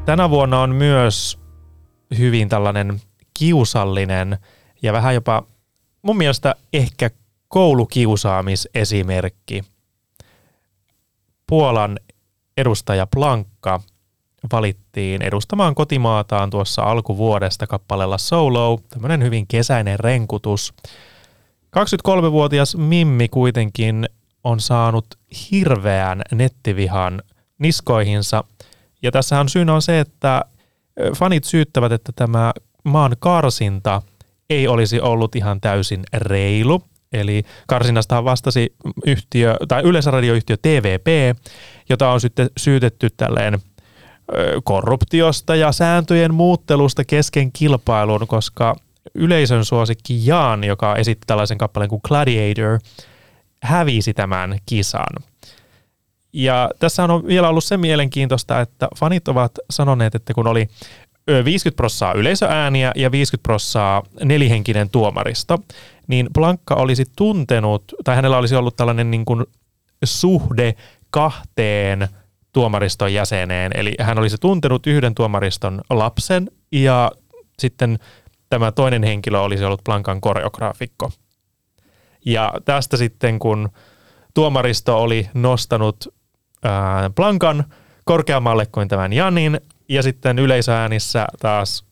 Tänä 0.06 0.29
vuonna 0.29 0.62
on 0.62 0.75
myös 0.75 1.39
hyvin 2.18 2.50
tällainen 2.50 3.01
kiusallinen 3.39 4.38
ja 4.82 4.94
vähän 4.94 5.13
jopa 5.13 5.44
mun 6.01 6.18
mielestä 6.18 6.56
ehkä 6.74 7.10
koulukiusaamisesimerkki. 7.48 9.63
Puolan 11.48 12.00
edustaja 12.58 13.08
Plankka 13.08 13.82
valittiin 14.51 15.22
edustamaan 15.22 15.75
kotimaataan 15.75 16.50
tuossa 16.50 16.81
alkuvuodesta 16.81 17.67
kappaleella 17.67 18.17
Solo, 18.17 18.79
tämmöinen 18.89 19.24
hyvin 19.24 19.48
kesäinen 19.48 20.00
renkutus. 20.00 20.74
23-vuotias 21.77 22.77
Mimmi 22.77 23.27
kuitenkin 23.27 24.10
on 24.43 24.60
saanut 24.60 25.05
hirveän 25.51 26.22
nettivihan 26.31 27.22
niskoihinsa. 27.60 28.43
Ja 29.01 29.12
tässähän 29.12 29.50
syynä 29.50 29.74
on 29.74 29.81
se, 29.81 30.00
että 30.00 30.46
fanit 31.15 31.43
syyttävät, 31.43 31.91
että 31.91 32.12
tämä 32.15 32.53
maan 32.84 33.15
karsinta 33.19 34.01
ei 34.50 34.67
olisi 34.67 35.01
ollut 35.01 35.36
ihan 35.36 35.62
täysin 35.62 36.03
reilu. 36.13 36.84
Eli 37.13 37.43
karsinnasta 37.67 38.24
vastasi 38.24 38.75
yhtiö, 39.05 39.55
tai 39.67 39.84
yleisradioyhtiö 39.84 40.58
TVP, 40.62 41.38
jota 41.89 42.10
on 42.10 42.22
sitten 42.22 42.50
syytetty 42.58 43.10
tälleen 43.17 43.60
korruptiosta 44.63 45.55
ja 45.55 45.71
sääntöjen 45.71 46.33
muuttelusta 46.33 47.03
kesken 47.05 47.51
kilpailun, 47.51 48.27
koska 48.27 48.75
yleisön 49.15 49.65
suosikki 49.65 50.27
Jaan, 50.27 50.63
joka 50.63 50.95
esitti 50.95 51.24
tällaisen 51.27 51.57
kappaleen 51.57 51.89
kuin 51.89 52.01
Gladiator, 52.07 52.79
hävisi 53.63 54.13
tämän 54.13 54.59
kisan. 54.65 55.15
Ja 56.33 56.69
tässä 56.79 57.03
on 57.03 57.27
vielä 57.27 57.50
ollut 57.50 57.63
se 57.63 57.77
mielenkiintoista, 57.77 58.62
että 58.62 58.88
fanit 59.00 59.27
ovat 59.27 59.51
sanoneet, 59.69 60.15
että 60.15 60.33
kun 60.33 60.48
oli 60.48 60.67
50 61.45 61.77
prossaa 61.77 62.13
yleisöääniä 62.13 62.91
ja 62.95 63.12
50 63.12 63.43
prossaa 63.43 64.03
nelihenkinen 64.24 64.89
tuomaristo, 64.89 65.57
niin 66.07 66.27
Blankka 66.33 66.75
olisi 66.75 67.05
tuntenut, 67.15 67.83
tai 68.03 68.15
hänellä 68.15 68.38
olisi 68.38 68.55
ollut 68.55 68.75
tällainen 68.75 69.12
niin 69.12 69.25
kuin 69.25 69.45
suhde 70.03 70.75
kahteen 71.09 72.07
tuomariston 72.53 73.13
jäseneen. 73.13 73.72
Eli 73.75 73.96
hän 74.00 74.20
olisi 74.20 74.38
tuntenut 74.38 74.88
yhden 74.88 75.15
tuomariston 75.15 75.82
lapsen 75.89 76.51
ja 76.72 77.12
sitten 77.60 78.00
tämä 78.50 78.72
toinen 78.72 79.03
henkilö 79.03 79.39
olisi 79.39 79.65
ollut 79.65 79.84
Plankan 79.86 80.22
koreograafikko. 80.22 81.12
Ja 82.25 82.53
tästä 82.65 82.98
sitten, 82.98 83.39
kun 83.39 83.70
tuomaristo 84.34 85.01
oli 85.01 85.29
nostanut 85.34 86.08
ää, 86.63 87.10
Plankan 87.10 87.63
korkeammalle 88.06 88.65
kuin 88.65 88.88
tämän 88.88 89.13
Janin, 89.13 89.62
ja 89.89 90.03
sitten 90.03 90.39
yleisöäänissä 90.39 91.27
taas 91.39 91.86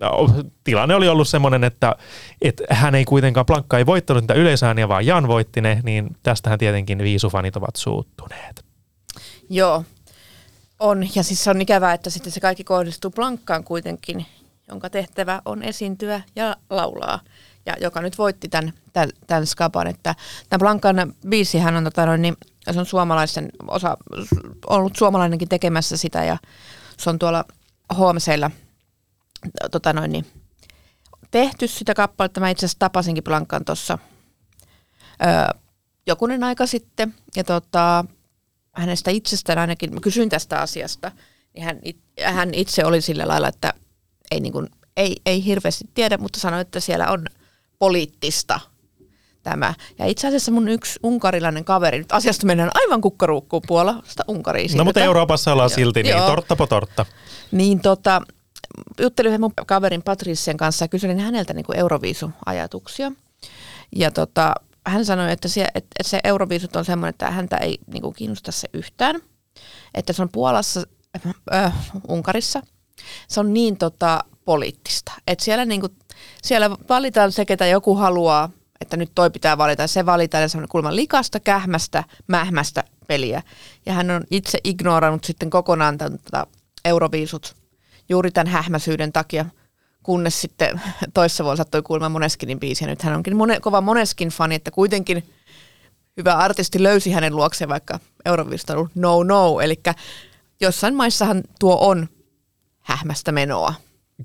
no, 0.00 0.30
tilanne 0.64 0.94
oli 0.94 1.08
ollut 1.08 1.28
semmoinen, 1.28 1.64
että, 1.64 1.96
että 2.42 2.64
hän 2.70 2.94
ei 2.94 3.04
kuitenkaan, 3.04 3.46
Plankka 3.46 3.78
ei 3.78 3.86
voittanut 3.86 4.22
niitä 4.22 4.34
yleisöääniä, 4.34 4.88
vaan 4.88 5.06
Jan 5.06 5.28
voitti 5.28 5.60
ne, 5.60 5.80
niin 5.84 6.16
tästähän 6.22 6.58
tietenkin 6.58 6.98
viisufanit 6.98 7.56
ovat 7.56 7.76
suuttuneet. 7.76 8.65
Joo, 9.48 9.84
on. 10.80 11.08
Ja 11.14 11.22
siis 11.22 11.44
se 11.44 11.50
on 11.50 11.60
ikävää, 11.60 11.92
että 11.92 12.10
sitten 12.10 12.32
se 12.32 12.40
kaikki 12.40 12.64
kohdistuu 12.64 13.10
Blankkaan 13.10 13.64
kuitenkin, 13.64 14.26
jonka 14.68 14.90
tehtävä 14.90 15.42
on 15.44 15.62
esiintyä 15.62 16.20
ja 16.36 16.56
laulaa. 16.70 17.20
Ja 17.66 17.74
joka 17.80 18.00
nyt 18.00 18.18
voitti 18.18 18.48
tämän, 18.48 18.72
tämän, 18.92 19.10
tämän 19.26 19.46
skapan. 19.46 19.86
Että 19.86 20.14
tämä 20.48 20.58
Blankan 20.58 21.14
biisihän 21.28 21.76
on, 21.76 21.84
tota 21.84 22.06
noin, 22.06 22.22
niin, 22.22 22.36
se 22.70 22.80
on 22.80 22.86
suomalaisen 22.86 23.48
osa, 23.68 23.96
ollut 24.66 24.96
suomalainenkin 24.96 25.48
tekemässä 25.48 25.96
sitä 25.96 26.24
ja 26.24 26.36
se 26.96 27.10
on 27.10 27.18
tuolla 27.18 27.44
HMCllä 27.94 28.50
tota 29.70 29.92
noin, 29.92 30.12
niin, 30.12 30.26
tehty 31.30 31.68
sitä 31.68 31.94
kappaletta. 31.94 32.40
Mä 32.40 32.50
itse 32.50 32.66
asiassa 32.66 32.78
tapasinkin 32.78 33.24
Blankan 33.24 33.64
tuossa 33.64 33.98
jokunen 36.06 36.44
aika 36.44 36.66
sitten. 36.66 37.14
Ja 37.36 37.44
tota, 37.44 38.04
hänestä 38.76 39.10
itsestään 39.10 39.58
ainakin, 39.58 39.94
mä 39.94 40.00
kysyin 40.00 40.28
tästä 40.28 40.60
asiasta, 40.60 41.12
niin 41.54 41.64
hän, 41.64 41.80
hän 42.24 42.54
itse 42.54 42.84
oli 42.84 43.00
sillä 43.00 43.28
lailla, 43.28 43.48
että 43.48 43.74
ei, 44.30 44.40
niin 44.40 44.52
kuin, 44.52 44.68
ei, 44.96 45.16
ei 45.26 45.44
hirveästi 45.44 45.84
tiedä, 45.94 46.18
mutta 46.18 46.40
sanoi, 46.40 46.60
että 46.60 46.80
siellä 46.80 47.10
on 47.10 47.26
poliittista 47.78 48.60
tämä. 49.42 49.74
Ja 49.98 50.06
itse 50.06 50.28
asiassa 50.28 50.52
mun 50.52 50.68
yksi 50.68 51.00
unkarilainen 51.02 51.64
kaveri, 51.64 51.98
nyt 51.98 52.12
asiasta 52.12 52.46
mennään 52.46 52.70
aivan 52.74 53.00
kukkaruukkuun 53.00 53.62
Puola, 53.66 54.02
sitä 54.08 54.24
Unkaria 54.28 54.68
No 54.76 54.84
mutta 54.84 55.04
Euroopassa 55.04 55.52
ollaan 55.52 55.70
silti, 55.70 56.02
niin 56.02 56.16
tortta 56.16 56.56
po 56.56 56.66
tortta. 56.66 57.06
Niin 57.50 57.80
tota, 57.80 58.22
juttelin 59.00 59.28
yhden 59.28 59.40
mun 59.40 59.52
kaverin 59.66 60.02
Patricien 60.02 60.56
kanssa 60.56 60.84
ja 60.84 60.88
kyselin 60.88 61.18
häneltä 61.18 61.54
niin 61.54 61.66
kuin 61.66 61.78
Euroviisu-ajatuksia. 61.78 63.12
Ja 63.96 64.10
tota, 64.10 64.54
hän 64.86 65.04
sanoi, 65.04 65.32
että 65.32 65.48
se, 65.48 65.66
että 65.74 66.02
se 66.02 66.20
Euroviisut 66.24 66.76
on 66.76 66.84
semmoinen, 66.84 67.10
että 67.10 67.30
häntä 67.30 67.56
ei 67.56 67.78
niin 67.86 68.02
kuin 68.02 68.14
kiinnosta 68.14 68.52
se 68.52 68.68
yhtään. 68.72 69.20
Että 69.94 70.12
se 70.12 70.22
on 70.22 70.28
Puolassa, 70.32 70.82
äh, 71.54 71.72
Unkarissa, 72.08 72.62
se 73.28 73.40
on 73.40 73.54
niin 73.54 73.76
tota, 73.76 74.24
poliittista. 74.44 75.12
Että 75.26 75.44
siellä, 75.44 75.64
niin 75.64 75.80
kuin, 75.80 75.92
siellä 76.42 76.70
valitaan 76.88 77.32
se, 77.32 77.44
ketä 77.44 77.66
joku 77.66 77.94
haluaa, 77.94 78.50
että 78.80 78.96
nyt 78.96 79.12
toi 79.14 79.30
pitää 79.30 79.58
valita. 79.58 79.86
Se 79.86 80.06
valitaan 80.06 80.42
ja 80.42 80.48
semmoinen 80.48 80.68
kulman 80.68 80.96
likasta, 80.96 81.40
kähmästä, 81.40 82.04
mähmästä 82.26 82.84
peliä. 83.06 83.42
Ja 83.86 83.92
hän 83.92 84.10
on 84.10 84.24
itse 84.30 84.58
ignorannut 84.64 85.24
sitten 85.24 85.50
kokonaan 85.50 85.98
tämän, 85.98 86.18
tota, 86.18 86.46
Euroviisut 86.84 87.56
juuri 88.08 88.30
tämän 88.30 88.52
hähmäsyyden 88.52 89.12
takia, 89.12 89.44
kunnes 90.06 90.40
sitten 90.40 90.80
toissa 91.14 91.44
vuonna 91.44 91.56
sattui 91.56 91.82
kuulemaan 91.82 92.12
Moneskinin 92.12 92.60
biisiä. 92.60 92.88
Nyt 92.88 93.02
hän 93.02 93.14
onkin 93.14 93.36
mone, 93.36 93.60
kova 93.60 93.80
Moneskin 93.80 94.28
fani, 94.28 94.54
että 94.54 94.70
kuitenkin 94.70 95.24
hyvä 96.16 96.34
artisti 96.34 96.82
löysi 96.82 97.10
hänen 97.12 97.36
luokseen, 97.36 97.68
vaikka 97.68 98.00
ollut 98.76 98.90
no 98.94 99.22
no. 99.22 99.60
Eli 99.60 99.80
jossain 100.60 100.94
maissahan 100.94 101.42
tuo 101.58 101.78
on 101.80 102.08
hähmästä 102.80 103.32
menoa. 103.32 103.74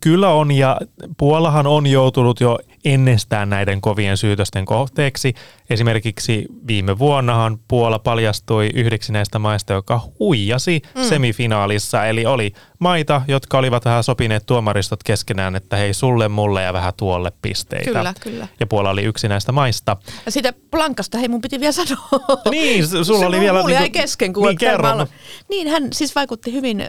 Kyllä 0.02 0.30
on, 0.30 0.52
ja 0.52 0.78
Puolahan 1.18 1.68
on 1.68 1.88
joutunut 1.88 2.40
jo 2.40 2.60
ennestään 2.86 3.50
näiden 3.50 3.82
kovien 3.82 4.18
syytösten 4.18 4.66
kohteeksi. 4.66 5.34
Esimerkiksi 5.70 6.46
viime 6.68 7.00
vuonnahan 7.00 7.60
Puola 7.68 8.00
paljastui 8.00 8.70
yhdeksi 8.74 9.12
näistä 9.12 9.40
maista, 9.40 9.74
joka 9.74 10.02
huijasi 10.20 10.82
mm. 10.96 11.04
semifinaalissa. 11.04 12.06
Eli 12.06 12.26
oli 12.26 12.54
maita, 12.80 13.22
jotka 13.28 13.58
olivat 13.58 13.86
vähän 13.86 14.04
sopineet 14.04 14.46
tuomaristot 14.46 15.04
keskenään, 15.04 15.56
että 15.56 15.76
hei 15.76 15.94
sulle, 15.94 16.28
mulle 16.28 16.64
ja 16.64 16.74
vähän 16.74 16.94
tuolle 16.98 17.32
pisteitä. 17.42 17.86
Kyllä, 17.86 18.14
kyllä. 18.20 18.48
Ja 18.60 18.68
Puola 18.68 18.90
oli 18.90 19.04
yksi 19.04 19.28
näistä 19.28 19.52
maista. 19.52 19.98
Ja 20.26 20.32
siitä 20.32 20.54
Blankasta, 20.72 21.18
hei 21.18 21.28
mun 21.28 21.42
piti 21.42 21.60
vielä 21.60 21.72
sanoa. 21.72 22.08
Niin, 22.52 22.88
sulla 22.88 23.20
Se 23.20 23.26
oli 23.26 23.40
vielä... 23.40 23.60
mulla 23.62 23.74
jäi 23.74 23.82
niinku- 23.82 24.00
kesken. 24.00 24.34
Kun 24.34 24.48
Niin, 24.48 24.58
kerro. 24.58 25.08
Niin, 25.50 25.68
hän 25.68 25.88
siis 25.94 26.16
vaikutti 26.16 26.54
hyvin 26.54 26.84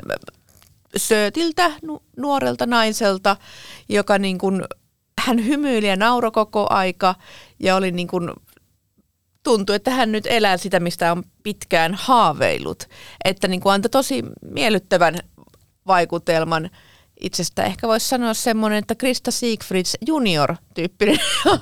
söötiltä, 0.97 1.71
nu- 1.83 2.03
nuorelta 2.17 2.67
naiselta, 2.67 3.37
joka 3.89 4.19
niin 4.19 4.39
kuin, 4.39 4.65
hän 5.21 5.47
hymyili 5.47 5.89
ja 5.89 5.97
nauroi 5.97 6.31
koko 6.31 6.67
aika 6.71 7.15
ja 7.61 7.77
oli 7.77 7.91
niin 7.91 8.09
kuin, 8.09 8.31
tuntui, 9.43 9.77
että 9.77 9.91
hän 9.91 10.13
nyt 10.13 10.27
elää 10.27 10.57
sitä, 10.57 10.81
mistä 10.81 11.13
on 11.13 11.23
pitkään 11.43 11.95
haaveillut. 11.95 12.89
Että 13.25 13.49
niin 13.49 13.61
kuin 13.61 13.73
antoi 13.73 13.91
tosi 13.91 14.25
miellyttävän 14.51 15.19
vaikutelman. 15.87 16.71
Itsestä 17.21 17.65
ehkä 17.65 17.89
voisi 17.89 18.09
sanoa 18.09 18.35
semmoinen, 18.35 18.79
että 18.79 18.95
Krista 18.95 19.31
Siegfrieds 19.31 19.97
junior-tyyppinen 20.07 21.19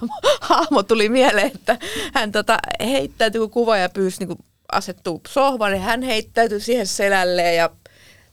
hahmo 0.41 0.83
tuli 0.83 1.09
mieleen, 1.09 1.53
että 1.55 1.79
hän 2.15 2.33
tota, 2.33 2.59
heittäytyi, 2.81 3.39
kun 3.39 3.51
kuvaaja 3.51 3.89
pyysi 3.89 4.25
niin 4.25 4.39
asettuu 4.73 5.21
sohvalle, 5.29 5.77
niin 5.77 5.85
hän 5.85 6.03
heittäytyi 6.03 6.61
siihen 6.61 6.87
selälleen 6.87 7.57
ja 7.57 7.71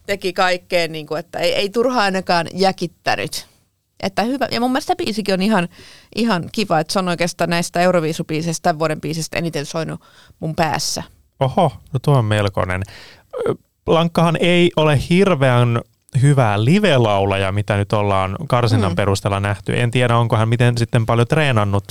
teki 0.07 0.33
kaikkea, 0.33 0.87
niin 0.87 1.07
kuin, 1.07 1.19
että 1.19 1.39
ei, 1.39 1.53
ei 1.53 1.69
turhaan 1.69 2.03
ainakaan 2.03 2.47
jäkittänyt. 2.53 3.47
Että 4.03 4.23
hyvä. 4.23 4.47
Ja 4.51 4.59
mun 4.59 4.71
mielestä 4.71 4.95
biisikin 4.95 5.33
on 5.33 5.41
ihan, 5.41 5.67
ihan 6.15 6.49
kiva, 6.51 6.79
että 6.79 6.93
se 6.93 6.99
on 6.99 7.07
oikeastaan 7.07 7.49
näistä 7.49 7.81
Euroviisubiiseistä, 7.81 8.63
tämän 8.63 8.79
vuoden 8.79 9.01
biisistä 9.01 9.37
eniten 9.37 9.65
soinut 9.65 10.01
mun 10.39 10.55
päässä. 10.55 11.03
Oho, 11.39 11.71
no 11.93 11.99
tuo 12.01 12.17
on 12.17 12.25
melkoinen. 12.25 12.83
Lankkahan 13.87 14.37
ei 14.39 14.71
ole 14.75 14.99
hirveän 15.09 15.81
hyvää 16.21 16.65
live-laulaja, 16.65 17.51
mitä 17.51 17.77
nyt 17.77 17.93
ollaan 17.93 18.35
karsinnan 18.47 18.91
mm. 18.91 18.95
perusteella 18.95 19.39
nähty. 19.39 19.79
En 19.79 19.91
tiedä, 19.91 20.17
onko 20.17 20.37
hän 20.37 20.49
miten 20.49 20.77
sitten 20.77 21.05
paljon 21.05 21.27
treenannut 21.27 21.83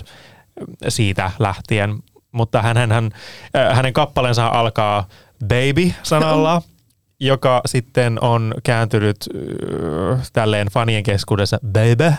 siitä 0.88 1.30
lähtien, 1.38 1.98
mutta 2.32 2.62
hänen, 2.62 2.92
hän, 2.92 3.10
ö, 3.56 3.74
hänen 3.74 3.92
kappaleensa 3.92 4.46
alkaa 4.46 5.08
baby-sanalla, 5.48 6.62
joka 7.20 7.60
sitten 7.66 8.18
on 8.22 8.54
kääntynyt 8.64 9.16
ö, 9.34 10.18
tälleen 10.32 10.68
fanien 10.68 11.02
keskuudessa 11.02 11.58
baby, 11.72 12.12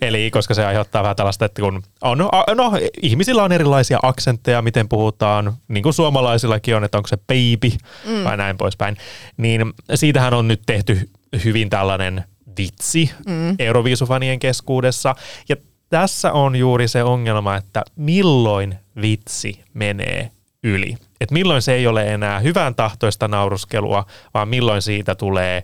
Eli 0.00 0.30
koska 0.30 0.54
se 0.54 0.66
aiheuttaa 0.66 1.02
vähän 1.02 1.16
tällaista, 1.16 1.44
että 1.44 1.62
kun 1.62 1.82
on, 2.00 2.18
no, 2.18 2.30
no 2.54 2.72
ihmisillä 3.02 3.42
on 3.42 3.52
erilaisia 3.52 3.98
aksentteja, 4.02 4.62
miten 4.62 4.88
puhutaan, 4.88 5.52
niin 5.68 5.82
kuin 5.82 5.94
suomalaisillakin 5.94 6.76
on, 6.76 6.84
että 6.84 6.98
onko 6.98 7.06
se 7.06 7.16
baby 7.16 7.76
mm. 8.06 8.24
vai 8.24 8.36
näin 8.36 8.56
poispäin, 8.56 8.96
niin 9.36 9.72
siitähän 9.94 10.34
on 10.34 10.48
nyt 10.48 10.62
tehty 10.66 11.08
hyvin 11.44 11.70
tällainen 11.70 12.24
vitsi 12.58 13.10
mm. 13.26 13.56
Euroviisufanien 13.58 14.38
keskuudessa. 14.38 15.14
Ja 15.48 15.56
tässä 15.90 16.32
on 16.32 16.56
juuri 16.56 16.88
se 16.88 17.02
ongelma, 17.02 17.56
että 17.56 17.82
milloin 17.96 18.74
vitsi 19.00 19.64
menee 19.74 20.30
yli. 20.62 20.96
Et 21.20 21.30
milloin 21.30 21.62
se 21.62 21.72
ei 21.72 21.86
ole 21.86 22.14
enää 22.14 22.40
hyvän 22.40 22.74
tahtoista 22.74 23.28
nauruskelua, 23.28 24.06
vaan 24.34 24.48
milloin 24.48 24.82
siitä 24.82 25.14
tulee 25.14 25.62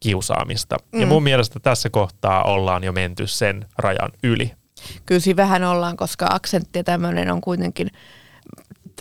kiusaamista. 0.00 0.76
Mm. 0.92 1.00
Ja 1.00 1.06
mun 1.06 1.22
mielestä 1.22 1.60
tässä 1.60 1.90
kohtaa 1.90 2.42
ollaan 2.42 2.84
jo 2.84 2.92
menty 2.92 3.26
sen 3.26 3.66
rajan 3.78 4.12
yli. 4.22 4.52
Kyllä 5.06 5.20
siinä 5.20 5.36
vähän 5.36 5.64
ollaan, 5.64 5.96
koska 5.96 6.26
aksentti 6.30 6.78
ja 6.78 6.84
tämmöinen 6.84 7.30
on 7.30 7.40
kuitenkin, 7.40 7.90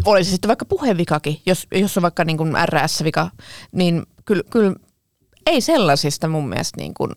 olisi 0.05 0.31
sitten 0.31 0.47
vaikka 0.47 0.65
puhevikakin, 0.65 1.41
jos, 1.45 1.67
jos 1.71 1.97
on 1.97 2.03
vaikka 2.03 2.25
niin 2.25 2.37
kuin 2.37 2.53
RS-vika, 2.65 3.29
niin 3.71 4.03
kyllä, 4.25 4.43
kyllä 4.49 4.73
ei 5.45 5.61
sellaisista 5.61 6.27
mun 6.27 6.49
mielestä 6.49 6.77
niin 6.77 6.93
kuin 6.93 7.11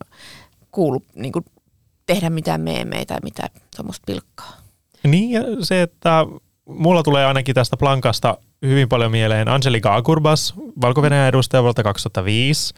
kuulu 0.71 1.03
niin 1.15 1.31
kuin 1.31 1.45
tehdä 2.05 2.29
mitään 2.29 2.61
meemeitä 2.61 3.13
tai 3.13 3.17
mitään 3.23 3.49
tuommoista 3.75 4.03
pilkkaa. 4.05 4.57
Niin 5.03 5.31
ja 5.31 5.41
se, 5.61 5.81
että 5.81 6.25
mulla 6.65 7.03
tulee 7.03 7.25
ainakin 7.25 7.55
tästä 7.55 7.77
Plankasta 7.77 8.37
hyvin 8.61 8.89
paljon 8.89 9.11
mieleen 9.11 9.47
Angelika 9.47 9.95
Agurbas, 9.95 10.53
valko 10.81 11.01
edustaja 11.27 11.63
vuodelta 11.63 11.83
2005, 11.83 12.73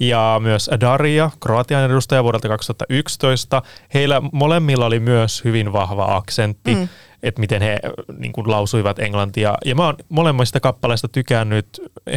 ja 0.00 0.40
myös 0.42 0.70
Daria, 0.80 1.30
Kroatian 1.40 1.84
edustaja 1.84 2.24
vuodelta 2.24 2.48
2011. 2.48 3.62
Heillä 3.94 4.22
molemmilla 4.32 4.86
oli 4.86 5.00
myös 5.00 5.44
hyvin 5.44 5.72
vahva 5.72 6.16
aksentti, 6.16 6.74
mm. 6.74 6.88
että 7.22 7.40
miten 7.40 7.62
he 7.62 7.78
niin 8.18 8.32
kuin, 8.32 8.50
lausuivat 8.50 8.98
englantia. 8.98 9.54
Ja 9.64 9.74
mä 9.74 9.84
oon 9.84 9.96
molemmista 10.08 10.60
kappaleista 10.60 11.08
tykännyt. 11.08 11.66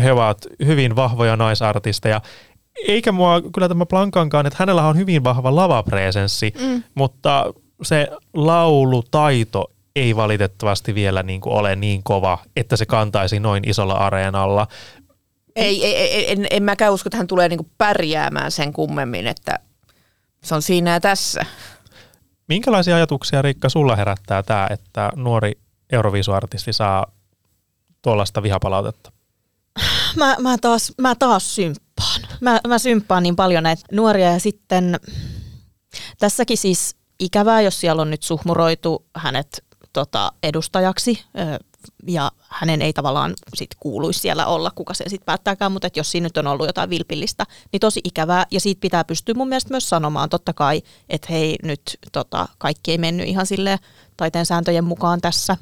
He 0.03 0.11
ovat 0.11 0.37
hyvin 0.65 0.95
vahvoja 0.95 1.35
naisartisteja. 1.35 2.21
Eikä 2.87 3.11
mua 3.11 3.41
kyllä 3.53 3.67
tämä 3.67 3.85
Plankankaan, 3.85 4.45
että 4.45 4.57
hänellä 4.59 4.87
on 4.87 4.97
hyvin 4.97 5.23
vahva 5.23 5.55
lavapresenssi, 5.55 6.53
mm. 6.59 6.83
mutta 6.95 7.53
se 7.83 8.07
laulutaito 8.33 9.72
ei 9.95 10.15
valitettavasti 10.15 10.95
vielä 10.95 11.23
niin 11.23 11.41
kuin 11.41 11.53
ole 11.53 11.75
niin 11.75 12.03
kova, 12.03 12.37
että 12.55 12.77
se 12.77 12.85
kantaisi 12.85 13.39
noin 13.39 13.69
isolla 13.69 13.93
areenalla. 13.93 14.67
Ei, 15.55 15.85
ei, 15.85 15.95
ei 15.95 16.31
en, 16.31 16.47
en 16.51 16.63
mäkään 16.63 16.93
usko, 16.93 17.07
että 17.07 17.17
hän 17.17 17.27
tulee 17.27 17.49
niinku 17.49 17.69
pärjäämään 17.77 18.51
sen 18.51 18.73
kummemmin, 18.73 19.27
että 19.27 19.59
se 20.43 20.55
on 20.55 20.61
siinä 20.61 20.91
ja 20.91 20.99
tässä. 20.99 21.45
Minkälaisia 22.47 22.95
ajatuksia, 22.95 23.41
Riikka, 23.41 23.69
sulla 23.69 23.95
herättää 23.95 24.43
tämä, 24.43 24.67
että 24.69 25.11
nuori 25.15 25.51
Euroviisuartisti 25.91 26.73
saa 26.73 27.11
tuollaista 28.01 28.43
vihapalautetta? 28.43 29.11
Mä, 30.15 30.35
mä, 30.39 30.57
taas, 30.57 30.93
mä 30.97 31.15
taas 31.15 31.55
symppaan. 31.55 32.21
Mä, 32.41 32.59
mä 32.67 32.79
symppaan 32.79 33.23
niin 33.23 33.35
paljon 33.35 33.63
näitä 33.63 33.83
nuoria 33.91 34.31
ja 34.31 34.39
sitten 34.39 34.99
tässäkin 36.19 36.57
siis 36.57 36.95
ikävää, 37.19 37.61
jos 37.61 37.79
siellä 37.79 38.01
on 38.01 38.09
nyt 38.09 38.23
suhmuroitu 38.23 39.05
hänet 39.15 39.63
tota, 39.93 40.31
edustajaksi 40.43 41.23
ja 42.07 42.31
hänen 42.49 42.81
ei 42.81 42.93
tavallaan 42.93 43.33
sit 43.55 43.69
kuuluisi 43.79 44.19
siellä 44.19 44.45
olla, 44.45 44.71
kuka 44.75 44.93
se 44.93 45.03
sitten 45.07 45.25
päättääkään, 45.25 45.71
mutta 45.71 45.87
et 45.87 45.97
jos 45.97 46.11
siinä 46.11 46.25
nyt 46.25 46.37
on 46.37 46.47
ollut 46.47 46.67
jotain 46.67 46.89
vilpillistä, 46.89 47.45
niin 47.71 47.79
tosi 47.79 48.01
ikävää 48.03 48.45
ja 48.51 48.59
siitä 48.59 48.81
pitää 48.81 49.03
pystyä 49.03 49.35
mun 49.35 49.47
mielestä 49.47 49.73
myös 49.73 49.89
sanomaan. 49.89 50.29
Totta 50.29 50.53
kai, 50.53 50.81
että 51.09 51.27
hei 51.29 51.55
nyt 51.63 51.97
tota, 52.11 52.47
kaikki 52.57 52.91
ei 52.91 52.97
mennyt 52.97 53.27
ihan 53.27 53.45
sille 53.45 53.79
taiteen 54.17 54.45
sääntöjen 54.45 54.83
mukaan 54.83 55.21
tässä, 55.21 55.57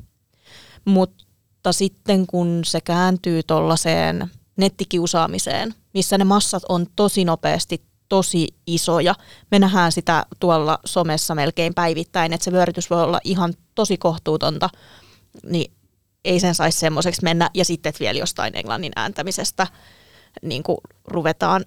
mutta 0.86 1.72
sitten 1.72 2.28
kun 2.28 2.62
se 2.66 2.82
kääntyy 2.82 3.44
tuollaiseen 3.44 4.32
nettikiusaamiseen, 4.58 5.76
missä 5.94 6.18
ne 6.18 6.24
massat 6.24 6.64
on 6.70 6.88
tosi 6.96 7.26
nopeasti 7.26 7.91
tosi 8.12 8.48
isoja. 8.68 9.16
Me 9.52 9.60
nähdään 9.60 9.92
sitä 9.92 10.26
tuolla 10.40 10.80
somessa 10.86 11.36
melkein 11.36 11.74
päivittäin, 11.74 12.34
että 12.34 12.44
se 12.44 12.52
vyörytys 12.52 12.90
voi 12.90 13.04
olla 13.04 13.20
ihan 13.24 13.54
tosi 13.76 13.98
kohtuutonta, 13.98 14.70
niin 15.44 15.74
ei 16.26 16.40
sen 16.40 16.56
saisi 16.56 16.80
semmoiseksi 16.80 17.24
mennä. 17.24 17.50
Ja 17.54 17.66
sitten 17.66 17.94
vielä 18.00 18.20
jostain 18.20 18.58
englannin 18.58 18.92
ääntämisestä 18.96 19.68
niin 20.42 20.64
kuin 20.64 20.78
ruvetaan 21.08 21.64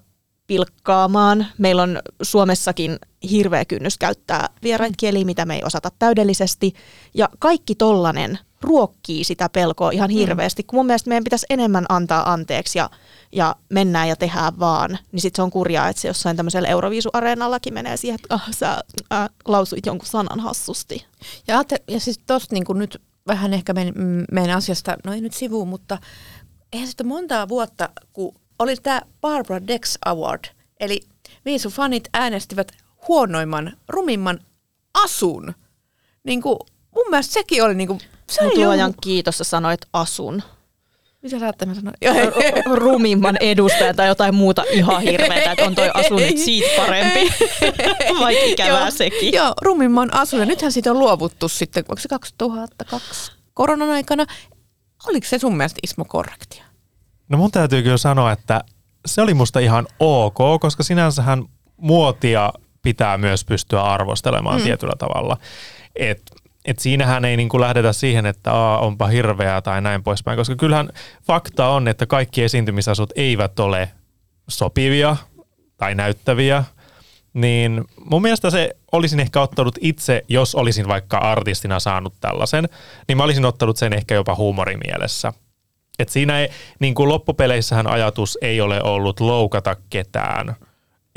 pilkkaamaan. 0.46 1.46
Meillä 1.58 1.82
on 1.82 1.98
Suomessakin 2.22 2.98
hirveä 3.30 3.64
kynnys 3.64 3.98
käyttää 3.98 4.48
vieraita 4.62 4.94
kieliä, 4.98 5.24
mitä 5.24 5.44
me 5.44 5.54
ei 5.54 5.64
osata 5.64 5.90
täydellisesti. 5.98 6.74
Ja 7.14 7.28
kaikki 7.38 7.74
tollanen 7.74 8.38
ruokkii 8.60 9.24
sitä 9.24 9.48
pelkoa 9.48 9.90
ihan 9.90 10.10
hirveästi, 10.10 10.62
kun 10.62 10.78
mun 10.78 10.86
mielestä 10.86 11.08
meidän 11.08 11.24
pitäisi 11.24 11.46
enemmän 11.50 11.86
antaa 11.88 12.32
anteeksi 12.32 12.78
ja, 12.78 12.90
ja 13.32 13.56
mennään 13.68 14.08
ja 14.08 14.16
tehdään 14.16 14.58
vaan. 14.58 14.98
Niin 15.12 15.20
sitten 15.20 15.36
se 15.36 15.42
on 15.42 15.50
kurjaa, 15.50 15.88
että 15.88 16.02
se 16.02 16.08
jossain 16.08 16.36
tämmöisellä 16.36 16.68
Euroviisu-areenallakin 16.68 17.74
menee 17.74 17.96
siihen, 17.96 18.14
että 18.14 18.34
ah, 18.34 18.48
sä 18.50 18.80
äh, 19.12 19.30
lausuit 19.44 19.86
jonkun 19.86 20.08
sanan 20.08 20.40
hassusti. 20.40 21.06
Ja, 21.48 21.58
ajattel, 21.58 21.78
ja 21.88 22.00
siis 22.00 22.20
tosta 22.26 22.54
niin 22.54 22.64
nyt 22.74 23.02
vähän 23.26 23.54
ehkä 23.54 23.72
meidän, 23.72 23.94
meidän 24.32 24.56
asiasta, 24.56 24.96
no 25.04 25.12
ei 25.12 25.20
nyt 25.20 25.34
sivuun, 25.34 25.68
mutta 25.68 25.98
eihän 26.72 26.88
sitten 26.88 27.06
montaa 27.06 27.48
vuotta, 27.48 27.88
kun 28.12 28.34
oli 28.64 28.76
tämä 28.76 29.00
Barbara 29.20 29.66
Dex 29.66 29.96
Award, 30.06 30.44
eli 30.80 31.00
Viisu-fanit 31.44 32.04
äänestivät 32.14 32.72
huonoimman, 33.08 33.76
rumimman 33.88 34.40
asun. 34.94 35.54
Niin 36.24 36.42
kuin, 36.42 36.58
mun 36.94 37.04
mielestä 37.10 37.32
sekin 37.32 37.64
oli 37.64 37.74
niin 37.74 37.88
kuin, 37.88 38.00
se 38.30 38.44
Mut 38.44 38.56
luojan 38.56 38.84
ollut- 38.84 38.96
kiitos, 39.02 39.38
sä 39.38 39.44
sanoit 39.44 39.80
asun. 39.92 40.42
Mitä 41.22 41.38
sä 41.38 41.46
ajattelet, 41.46 41.74
mä 41.76 41.80
sanoin? 41.80 42.32
Rumimman 42.78 43.36
edustaja 43.40 43.94
tai 43.94 44.08
jotain 44.08 44.34
muuta 44.34 44.64
ihan 44.70 45.02
hirveätä, 45.02 45.52
että 45.52 45.64
on 45.64 45.74
toi 45.74 45.90
asu 45.94 46.16
nyt 46.16 46.38
siitä 46.38 46.68
parempi, 46.76 47.32
vaikka 48.20 48.44
ikävää 48.44 48.80
Joo, 48.80 48.90
sekin. 48.90 49.32
Joo, 49.34 49.54
rumimman 49.62 50.14
asun. 50.14 50.40
Ja 50.40 50.46
nythän 50.46 50.72
siitä 50.72 50.90
on 50.90 50.98
luovuttu 50.98 51.48
sitten, 51.48 51.84
onko 51.88 52.00
se 52.00 52.08
2002 52.08 53.32
koronan 53.54 53.90
aikana. 53.90 54.26
Oliko 55.08 55.26
se 55.26 55.38
sun 55.38 55.56
mielestä 55.56 55.80
Ismo 55.82 56.04
korrektia? 56.04 56.64
No 57.28 57.38
mun 57.38 57.50
täytyy 57.50 57.82
kyllä 57.82 57.96
sanoa, 57.96 58.32
että 58.32 58.64
se 59.06 59.22
oli 59.22 59.34
musta 59.34 59.60
ihan 59.60 59.86
ok, 60.00 60.60
koska 60.60 60.82
sinänsähän 60.82 61.44
muotia 61.76 62.52
pitää 62.82 63.18
myös 63.18 63.44
pystyä 63.44 63.82
arvostelemaan 63.82 64.58
mm. 64.60 64.64
tietyllä 64.64 64.94
tavalla. 64.98 65.36
Et, 65.96 66.22
et 66.64 66.78
siinähän 66.78 67.24
ei 67.24 67.36
niinku 67.36 67.60
lähdetä 67.60 67.92
siihen, 67.92 68.26
että 68.26 68.52
Aa, 68.52 68.78
onpa 68.78 69.06
hirveää 69.06 69.62
tai 69.62 69.80
näin 69.80 70.02
poispäin, 70.02 70.36
koska 70.36 70.56
kyllähän 70.56 70.88
fakta 71.26 71.68
on, 71.68 71.88
että 71.88 72.06
kaikki 72.06 72.42
esiintymisasut 72.42 73.12
eivät 73.16 73.60
ole 73.60 73.90
sopivia 74.48 75.16
tai 75.76 75.94
näyttäviä, 75.94 76.64
niin 77.34 77.84
mun 78.04 78.22
mielestä 78.22 78.50
se 78.50 78.76
olisin 78.92 79.20
ehkä 79.20 79.40
ottanut 79.40 79.78
itse, 79.80 80.22
jos 80.28 80.54
olisin 80.54 80.88
vaikka 80.88 81.18
artistina 81.18 81.80
saanut 81.80 82.14
tällaisen, 82.20 82.68
niin 83.08 83.16
mä 83.16 83.24
olisin 83.24 83.44
ottanut 83.44 83.76
sen 83.76 83.92
ehkä 83.92 84.14
jopa 84.14 84.34
huumorimielessä. 84.34 85.32
Et 85.98 86.08
siinä 86.08 86.40
ei, 86.40 86.48
niin 86.78 86.94
kuin 86.94 87.08
loppupeleissähän 87.08 87.86
ajatus 87.86 88.38
ei 88.42 88.60
ole 88.60 88.82
ollut 88.82 89.20
loukata 89.20 89.76
ketään, 89.90 90.56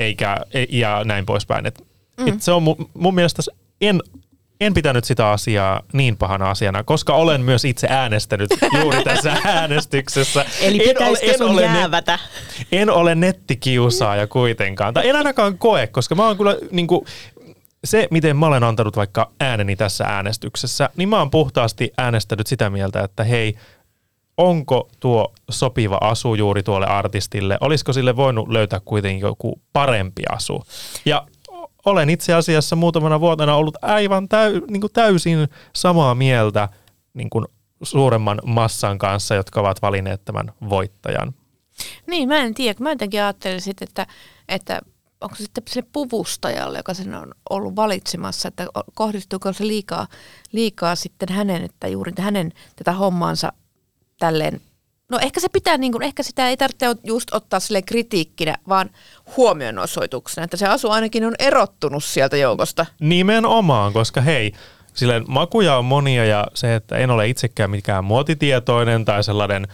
eikä, 0.00 0.36
ei- 0.54 0.66
ja 0.70 1.02
näin 1.04 1.26
poispäin. 1.26 1.66
Et, 1.66 1.84
mm. 2.20 2.28
et 2.28 2.42
se 2.42 2.52
on 2.52 2.62
mun, 2.62 2.90
mun 2.94 3.14
mielestä, 3.14 3.42
en, 3.80 4.00
en 4.60 4.74
pitänyt 4.74 5.04
sitä 5.04 5.30
asiaa 5.30 5.82
niin 5.92 6.16
pahana 6.16 6.50
asiana, 6.50 6.82
koska 6.84 7.14
olen 7.14 7.40
myös 7.40 7.64
itse 7.64 7.86
äänestänyt 7.90 8.50
juuri 8.82 9.04
tässä 9.04 9.36
äänestyksessä. 9.44 10.44
Eli 10.60 10.90
En 10.90 10.96
ole- 11.08 11.18
en 11.22 11.42
ole 11.42 11.60
net- 11.60 11.64
jäävätä? 11.76 12.18
en 12.72 12.90
ole 12.90 13.14
nettikiusaaja 13.14 14.26
kuitenkaan. 14.26 14.94
Tai 14.94 15.08
en 15.08 15.16
ainakaan 15.16 15.58
koe, 15.58 15.86
koska 15.86 16.14
mä 16.14 16.26
oon 16.26 16.36
kyllä 16.36 16.56
niin 16.70 16.86
kuin, 16.86 17.04
se, 17.84 18.08
miten 18.10 18.36
mä 18.36 18.46
olen 18.46 18.64
antanut 18.64 18.96
vaikka 18.96 19.30
ääneni 19.40 19.76
tässä 19.76 20.04
äänestyksessä, 20.04 20.90
niin 20.96 21.08
mä 21.08 21.18
oon 21.18 21.30
puhtaasti 21.30 21.92
äänestänyt 21.98 22.46
sitä 22.46 22.70
mieltä, 22.70 23.00
että 23.04 23.24
hei, 23.24 23.54
onko 24.38 24.88
tuo 25.00 25.32
sopiva 25.50 25.98
asu 26.00 26.34
juuri 26.34 26.62
tuolle 26.62 26.86
artistille? 26.86 27.58
Olisiko 27.60 27.92
sille 27.92 28.16
voinut 28.16 28.48
löytää 28.48 28.80
kuitenkin 28.84 29.20
joku 29.20 29.60
parempi 29.72 30.22
asu? 30.30 30.62
Ja 31.04 31.26
olen 31.84 32.10
itse 32.10 32.34
asiassa 32.34 32.76
muutamana 32.76 33.20
vuotena 33.20 33.54
ollut 33.54 33.76
aivan 33.82 34.28
täy, 34.28 34.60
niin 34.70 34.80
kuin 34.80 34.92
täysin 34.92 35.48
samaa 35.74 36.14
mieltä 36.14 36.68
niin 37.14 37.30
kuin 37.30 37.44
suuremman 37.82 38.40
massan 38.44 38.98
kanssa, 38.98 39.34
jotka 39.34 39.60
ovat 39.60 39.82
valinneet 39.82 40.24
tämän 40.24 40.52
voittajan. 40.68 41.34
Niin, 42.06 42.28
mä 42.28 42.36
en 42.36 42.54
tiedä. 42.54 42.78
Mä 42.80 42.90
jotenkin 42.90 43.22
ajattelin 43.22 43.60
sitten, 43.60 43.88
että, 43.88 44.06
että 44.48 44.80
onko 45.20 45.34
se 45.34 45.42
sitten 45.42 45.64
sille 45.68 45.88
puvustajalle, 45.92 46.78
joka 46.78 46.94
sen 46.94 47.14
on 47.14 47.34
ollut 47.50 47.76
valitsemassa, 47.76 48.48
että 48.48 48.66
kohdistuuko 48.94 49.52
se 49.52 49.66
liikaa, 49.66 50.06
liikaa 50.52 50.96
sitten 50.96 51.28
hänen, 51.28 51.64
että 51.64 51.88
juuri 51.88 52.12
hänen 52.18 52.52
tätä 52.76 52.92
hommaansa 52.92 53.52
tälleen 54.18 54.60
No 55.10 55.18
ehkä 55.22 55.40
se 55.40 55.48
pitää, 55.48 55.78
niin 55.78 55.92
kuin, 55.92 56.02
ehkä 56.02 56.22
sitä 56.22 56.48
ei 56.48 56.56
tarvitse 56.56 56.86
just 57.04 57.34
ottaa 57.34 57.60
sille 57.60 57.82
kritiikkinä, 57.82 58.56
vaan 58.68 58.90
huomionosoituksena, 59.36 60.44
että 60.44 60.56
se 60.56 60.66
asu 60.66 60.90
ainakin 60.90 61.24
on 61.24 61.34
erottunut 61.38 62.04
sieltä 62.04 62.36
joukosta. 62.36 62.86
Nimenomaan, 63.00 63.92
koska 63.92 64.20
hei, 64.20 64.52
silleen 64.94 65.24
makuja 65.28 65.76
on 65.76 65.84
monia 65.84 66.24
ja 66.24 66.46
se, 66.54 66.74
että 66.74 66.96
en 66.96 67.10
ole 67.10 67.28
itsekään 67.28 67.70
mikään 67.70 68.04
muotitietoinen 68.04 69.04
tai 69.04 69.24
sellainen, 69.24 69.68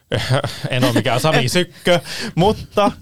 en 0.70 0.84
ole 0.84 0.92
mikään 0.92 1.20
Sami 1.20 1.48
Sykkö, 1.48 2.00
mutta 2.34 2.92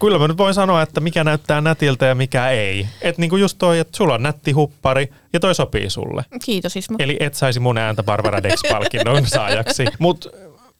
kyllä 0.00 0.18
mä 0.18 0.28
nyt 0.28 0.38
voin 0.38 0.54
sanoa, 0.54 0.82
että 0.82 1.00
mikä 1.00 1.24
näyttää 1.24 1.60
nätiltä 1.60 2.06
ja 2.06 2.14
mikä 2.14 2.48
ei. 2.48 2.88
Että 3.02 3.20
niinku 3.20 3.36
just 3.36 3.58
toi, 3.58 3.78
että 3.78 3.96
sulla 3.96 4.14
on 4.14 4.22
nätti 4.22 4.52
huppari 4.52 5.08
ja 5.32 5.40
toi 5.40 5.54
sopii 5.54 5.90
sulle. 5.90 6.24
Kiitos 6.44 6.76
Ismo. 6.76 6.96
Eli 6.98 7.16
et 7.20 7.34
saisi 7.34 7.60
mun 7.60 7.78
ääntä 7.78 8.02
Barbara 8.02 8.42
Dex-palkinnon 8.42 9.26
saajaksi. 9.36 9.84
Mutta 9.98 10.30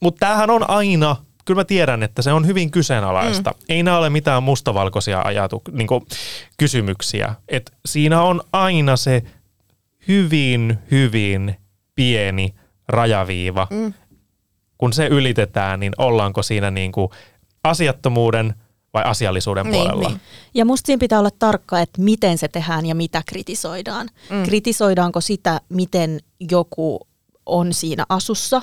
mut 0.00 0.16
tämähän 0.16 0.50
on 0.50 0.70
aina, 0.70 1.16
kyllä 1.44 1.60
mä 1.60 1.64
tiedän, 1.64 2.02
että 2.02 2.22
se 2.22 2.32
on 2.32 2.46
hyvin 2.46 2.70
kyseenalaista. 2.70 3.50
Mm. 3.50 3.56
Ei 3.68 3.82
nämä 3.82 3.98
ole 3.98 4.10
mitään 4.10 4.42
mustavalkoisia 4.42 5.22
ajatu, 5.24 5.62
niinku, 5.72 6.06
kysymyksiä. 6.56 7.34
Et 7.48 7.72
siinä 7.86 8.22
on 8.22 8.40
aina 8.52 8.96
se 8.96 9.22
hyvin, 10.08 10.78
hyvin 10.90 11.56
pieni 11.94 12.54
rajaviiva. 12.88 13.66
Mm. 13.70 13.94
Kun 14.78 14.92
se 14.92 15.06
ylitetään, 15.06 15.80
niin 15.80 15.92
ollaanko 15.98 16.42
siinä 16.42 16.70
niinku 16.70 17.12
asiattomuuden 17.64 18.54
vai 18.94 19.02
asiallisuuden 19.06 19.66
Niin, 19.66 19.82
puolella? 19.88 20.08
niin. 20.08 20.20
Ja 20.54 20.64
musta 20.64 20.86
siinä 20.86 21.00
pitää 21.00 21.18
olla 21.18 21.30
tarkka, 21.38 21.80
että 21.80 22.02
miten 22.02 22.38
se 22.38 22.48
tehdään 22.48 22.86
ja 22.86 22.94
mitä 22.94 23.22
kritisoidaan. 23.26 24.08
Mm. 24.30 24.42
Kritisoidaanko 24.42 25.20
sitä, 25.20 25.60
miten 25.68 26.20
joku 26.50 27.00
on 27.46 27.72
siinä 27.72 28.06
asussa, 28.08 28.62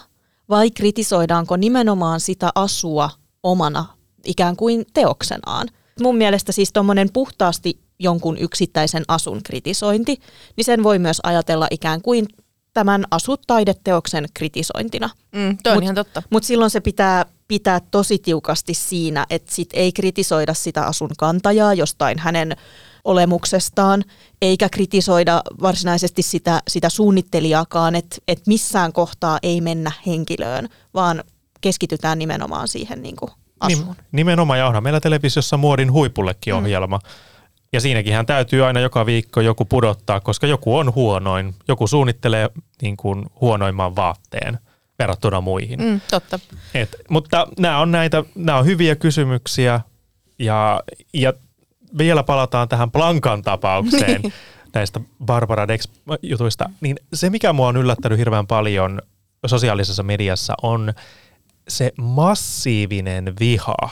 vai 0.50 0.72
kritisoidaanko 0.72 1.56
nimenomaan 1.58 2.20
sitä 2.20 2.50
asua 2.56 3.10
omana 3.44 3.86
ikään 4.26 4.56
kuin 4.56 4.86
teoksenaan. 4.94 5.68
Mun 6.02 6.18
mielestä 6.18 6.52
siis 6.52 6.74
tuommoinen 6.74 7.10
puhtaasti 7.14 7.80
jonkun 8.00 8.38
yksittäisen 8.38 9.04
asun 9.08 9.44
kritisointi, 9.44 10.22
niin 10.58 10.66
sen 10.66 10.84
voi 10.84 11.00
myös 11.00 11.20
ajatella 11.24 11.68
ikään 11.72 12.02
kuin 12.02 12.28
tämän 12.74 13.04
asutaideteoksen 13.12 14.26
kritisointina. 14.34 15.10
Mm, 15.32 15.58
toi 15.64 15.72
on 15.72 15.78
Mut- 15.78 15.84
ihan 15.84 15.96
totta. 15.96 16.24
Mutta 16.30 16.48
silloin 16.48 16.72
se 16.72 16.82
pitää 16.82 17.26
pitää 17.48 17.80
tosi 17.92 18.20
tiukasti 18.20 18.74
siinä, 18.74 19.26
että 19.30 19.56
sit 19.56 19.70
ei 19.74 19.92
kritisoida 19.92 20.54
sitä 20.54 20.86
asun 20.86 21.10
kantajaa 21.18 21.74
jostain 21.74 22.20
hänen 22.20 22.56
olemuksestaan, 23.04 24.04
eikä 24.42 24.70
kritisoida 24.70 25.42
varsinaisesti 25.62 26.22
sitä, 26.22 26.62
sitä 26.68 26.90
suunnittelijaakaan, 26.90 27.96
että 27.96 28.16
et 28.28 28.42
missään 28.48 28.94
kohtaa 28.94 29.40
ei 29.44 29.62
mennä 29.62 29.92
henkilöön, 30.08 30.70
vaan 30.94 31.24
keskitytään 31.62 32.20
nimenomaan 32.20 32.68
siihen 32.68 33.02
niin 33.02 33.16
kuin 33.16 33.32
asuun. 33.60 33.96
Nim- 33.96 34.04
nimenomaan 34.12 34.60
ja 34.60 34.68
onhan 34.68 34.84
meillä 34.84 35.00
televisiossa 35.00 35.58
muodin 35.58 35.92
huipullekin 35.92 36.54
ohjelma. 36.54 37.00
Ja 37.74 37.82
siinäkin 37.82 38.14
hän 38.14 38.26
täytyy 38.26 38.66
aina 38.66 38.80
joka 38.80 39.06
viikko 39.06 39.42
joku 39.42 39.66
pudottaa, 39.66 40.20
koska 40.20 40.48
joku 40.48 40.78
on 40.78 40.96
huonoin. 40.96 41.56
Joku 41.68 41.88
suunnittelee 41.88 42.50
niin 42.82 42.98
kuin 42.98 43.26
huonoimman 43.42 43.96
vaatteen 43.96 44.60
verrattuna 45.00 45.42
muihin. 45.42 45.80
Mm. 45.80 46.02
Totta. 46.12 46.40
Et, 46.74 46.96
mutta 47.10 47.48
nämä 47.60 47.80
on 47.80 47.92
näitä, 47.92 48.24
nämä 48.36 48.58
on 48.58 48.66
hyviä 48.66 48.96
kysymyksiä 48.96 49.82
ja, 50.40 50.84
ja 51.14 51.34
vielä 51.98 52.24
palataan 52.24 52.70
tähän 52.70 52.92
Plankan 52.92 53.42
tapaukseen 53.42 54.22
näistä 54.74 55.00
Barbara 55.26 55.68
Dex-jutuista. 55.68 56.70
Niin 56.82 57.00
se, 57.14 57.30
mikä 57.30 57.54
mua 57.54 57.68
on 57.68 57.78
yllättänyt 57.78 58.20
hirveän 58.20 58.48
paljon 58.48 59.02
sosiaalisessa 59.46 60.04
mediassa, 60.04 60.54
on 60.64 60.94
se 61.68 61.92
massiivinen 61.98 63.34
viha. 63.40 63.90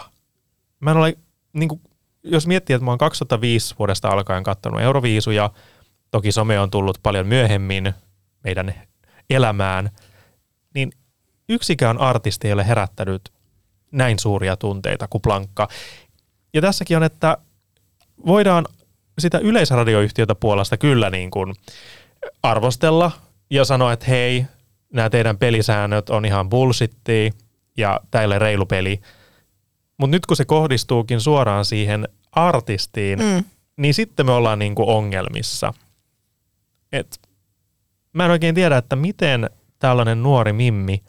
Mä 0.80 0.92
en 0.92 0.98
ole, 0.98 1.18
niin 1.54 1.70
kuin, 1.70 1.82
jos 2.24 2.48
miettii, 2.48 2.74
että 2.74 2.86
mä 2.86 2.92
oon 2.92 2.98
2005 2.98 3.76
vuodesta 3.80 4.10
alkaen 4.10 4.44
kattonut 4.44 4.82
Euroviisuja, 4.82 5.50
toki 6.12 6.32
some 6.32 6.60
on 6.60 6.72
tullut 6.72 7.00
paljon 7.04 7.28
myöhemmin 7.28 7.94
meidän 8.44 8.74
elämään, 9.30 9.90
niin 10.74 10.92
yksikään 11.50 11.98
artisti 11.98 12.48
ei 12.48 12.54
ole 12.54 12.68
herättänyt 12.68 13.34
näin 13.92 14.20
suuria 14.20 14.58
tunteita 14.58 15.08
kuin 15.08 15.22
Plankka. 15.22 15.68
Ja 16.54 16.62
tässäkin 16.62 16.98
on, 16.98 17.04
että 17.04 17.38
voidaan 18.26 18.66
sitä 19.20 19.38
yleisradioyhtiötä 19.38 20.36
puolesta 20.36 20.78
kyllä 20.78 21.10
niin 21.10 21.32
kuin 21.32 21.56
arvostella 22.44 23.12
ja 23.50 23.66
sanoa, 23.66 23.94
että 23.94 24.06
hei, 24.06 24.46
nämä 24.94 25.10
teidän 25.10 25.38
pelisäännöt 25.38 26.10
on 26.10 26.26
ihan 26.26 26.50
bullshittia 26.50 27.32
ja 27.78 28.00
ole 28.26 28.40
reilu 28.40 28.66
peli. 28.66 29.02
Mutta 30.00 30.12
nyt 30.16 30.26
kun 30.26 30.38
se 30.38 30.46
kohdistuukin 30.46 31.22
suoraan 31.22 31.66
siihen 31.66 32.08
artistiin, 32.32 33.20
Mm. 33.20 33.44
niin 33.78 33.94
sitten 33.94 34.26
me 34.26 34.32
ollaan 34.32 34.60
niinku 34.60 34.92
ongelmissa. 34.92 35.74
Et 36.92 37.20
mä 38.14 38.26
en 38.26 38.32
oikein 38.32 38.56
tiedä, 38.56 38.78
että 38.78 38.96
miten 38.96 39.50
tällainen 39.80 40.24
nuori 40.24 40.54
mimmi 40.54 41.04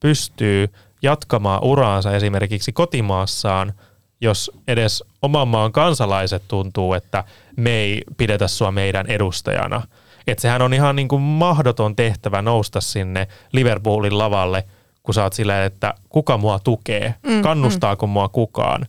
pystyy 0.00 0.68
jatkamaan 1.02 1.64
uraansa 1.64 2.16
esimerkiksi 2.16 2.72
kotimaassaan, 2.72 3.72
jos 4.20 4.50
edes 4.68 5.04
oman 5.22 5.48
maan 5.48 5.72
kansalaiset 5.72 6.42
tuntuu, 6.48 6.94
että 6.94 7.24
me 7.56 7.70
ei 7.70 8.02
pidetä 8.16 8.48
sua 8.48 8.70
meidän 8.70 9.06
edustajana. 9.06 9.82
Että 10.26 10.42
sehän 10.42 10.62
on 10.62 10.74
ihan 10.74 10.96
niin 10.96 11.08
kuin 11.08 11.22
mahdoton 11.22 11.96
tehtävä 11.96 12.42
nousta 12.42 12.80
sinne 12.80 13.28
Liverpoolin 13.52 14.18
lavalle, 14.18 14.64
kun 15.10 15.14
sä 15.14 15.22
oot 15.22 15.32
silleen, 15.32 15.64
että 15.66 15.94
kuka 16.08 16.38
mua 16.38 16.58
tukee, 16.58 17.14
Mm, 17.22 17.42
kannustaako 17.42 18.06
mua 18.06 18.28
kukaan. 18.28 18.86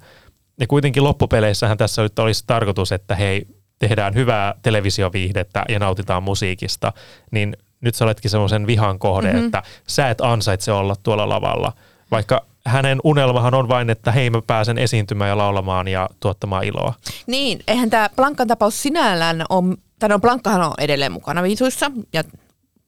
Ja 0.60 0.68
kuitenkin 0.68 1.04
loppupeleissähän 1.04 1.78
tässä 1.78 2.02
nyt 2.02 2.20
olisi 2.20 2.44
tarkoitus, 2.48 2.92
että 2.92 3.16
hei, 3.16 3.46
tehdään 3.80 4.14
hyvää 4.14 4.54
televisioviihdettä 4.62 5.64
ja 5.70 5.80
nautitaan 5.80 6.24
musiikista, 6.24 6.94
niin 7.32 7.58
nyt 7.82 7.96
sä 7.96 8.06
oletkin 8.06 8.32
semmoisen 8.32 8.68
vihan 8.68 9.00
kohde, 9.00 9.28
Mhm. 9.28 9.36
mm-hmm. 9.36 9.46
että 9.46 9.64
sä 9.88 10.10
et 10.10 10.22
ansaitse 10.22 10.72
olla 10.72 10.96
tuolla 11.04 11.30
lavalla. 11.30 11.74
Vaikka 12.12 12.46
hänen 12.66 13.00
unelmahan 13.04 13.54
on 13.54 13.68
vain, 13.70 13.90
että 13.90 14.12
hei 14.12 14.30
mä 14.30 14.42
pääsen 14.48 14.78
esiintymään 14.78 15.30
ja 15.30 15.38
laulamaan 15.38 15.88
ja 15.88 16.10
tuottamaan 16.20 16.64
iloa. 16.64 16.94
Niin, 17.28 17.60
eihän 17.68 17.90
tämä 17.90 18.10
Blankan 18.16 18.48
tapaus 18.48 18.82
sinällään 18.82 19.46
on, 19.50 19.78
tai 20.00 20.10
no 20.10 20.20
Blankkahan 20.20 20.62
on 20.62 20.74
edelleen 20.78 21.12
mukana 21.12 21.44
viisuissa 21.44 21.92
ja 22.14 22.24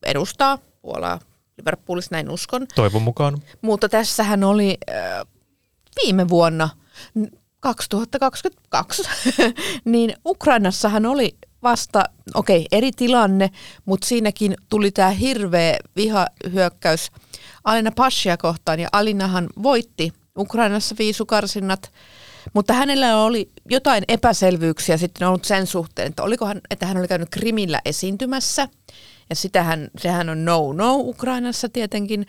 edustaa 0.06 0.58
Puolaa 0.82 1.19
Liverpoolissa, 1.63 2.10
näin 2.12 2.30
uskon. 2.30 2.67
Toivon 2.76 3.02
mukaan. 3.02 3.38
Mutta 3.62 3.89
tässähän 3.89 4.43
oli 4.43 4.78
äh, 4.89 5.28
viime 6.04 6.30
vuonna, 6.30 6.69
n- 7.19 7.38
2022, 7.60 9.04
niin 9.86 10.13
Ukrainassahan 10.26 11.06
oli 11.06 11.38
vasta, 11.63 12.04
okei, 12.34 12.58
okay, 12.58 12.67
eri 12.71 12.91
tilanne, 12.91 13.49
mutta 13.86 14.08
siinäkin 14.08 14.56
tuli 14.69 14.91
tämä 14.91 15.10
hirveä 15.10 15.78
vihahyökkäys 15.95 17.12
Alina 17.63 17.91
Pashia 17.95 18.38
kohtaan, 18.38 18.80
ja 18.80 18.89
Alinahan 18.91 19.47
voitti 19.63 20.13
Ukrainassa 20.38 20.95
viisukarsinnat, 20.99 21.91
mutta 22.54 22.73
hänellä 22.73 23.17
oli 23.17 23.52
jotain 23.69 24.04
epäselvyyksiä 24.08 24.97
sitten 24.97 25.28
ollut 25.28 25.45
sen 25.45 25.67
suhteen, 25.67 26.08
että 26.08 26.23
oliko 26.23 26.45
hän, 26.45 26.62
että 26.69 26.86
hän 26.86 26.97
oli 26.97 27.08
käynyt 27.08 27.30
Krimillä 27.30 27.82
esiintymässä, 27.86 28.67
ja 29.34 29.36
sitähän, 29.36 29.88
sehän 29.98 30.30
on 30.30 30.46
no-no 30.46 30.96
Ukrainassa 30.96 31.69
tietenkin, 31.69 32.26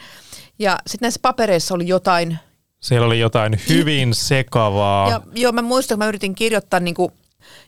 ja 0.59 0.79
sitten 0.87 1.07
näissä 1.07 1.21
papereissa 1.23 1.75
oli 1.75 1.89
jotain 1.89 2.39
Siellä 2.81 3.07
oli 3.07 3.21
jotain 3.21 3.61
hyvin 3.69 4.15
sekavaa. 4.15 5.11
ja, 5.11 5.21
joo, 5.35 5.53
mä 5.53 5.63
muistan, 5.63 5.95
että 5.95 6.05
mä 6.05 6.09
yritin 6.09 6.35
kirjoittaa 6.35 6.81
niinku 6.81 7.13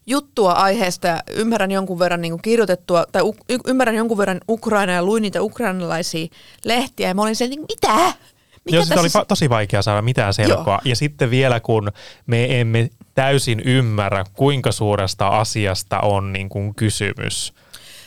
juttua 0.07 0.53
aiheesta 0.53 1.07
ja 1.07 1.23
ymmärrän 1.31 1.71
jonkun 1.71 1.99
verran 1.99 2.21
niinku 2.21 2.39
kirjoitettua, 2.39 3.05
tai 3.13 3.23
y, 3.49 3.59
ymmärrän 3.67 3.97
jonkun 3.97 4.19
verran 4.19 4.41
Ukraina 4.49 4.93
ja 4.93 5.03
luin 5.03 5.23
niitä 5.23 5.43
ukrainalaisia 5.43 6.27
lehtiä 6.65 7.09
ja 7.09 7.15
mä 7.15 7.23
olin 7.23 7.37
se, 7.37 7.45
että 7.45 7.57
mitä? 7.57 8.13
Mikä 8.65 8.77
Joo, 8.77 8.85
sitä 8.85 9.01
oli 9.01 9.09
tosi 9.29 9.51
vaikea 9.51 9.83
saada 9.83 10.03
mitään 10.03 10.35
selkoa. 10.35 10.75
Joo. 10.75 10.81
Ja 10.85 10.97
sitten 10.97 11.31
vielä 11.31 11.61
kun 11.61 11.93
me 12.27 12.61
emme 12.61 12.91
täysin 13.15 13.61
ymmärrä, 13.61 14.25
kuinka 14.33 14.73
suuresta 14.73 15.29
asiasta 15.29 16.01
on 16.01 16.33
niin 16.33 16.49
kuin 16.49 16.75
kysymys 16.75 17.53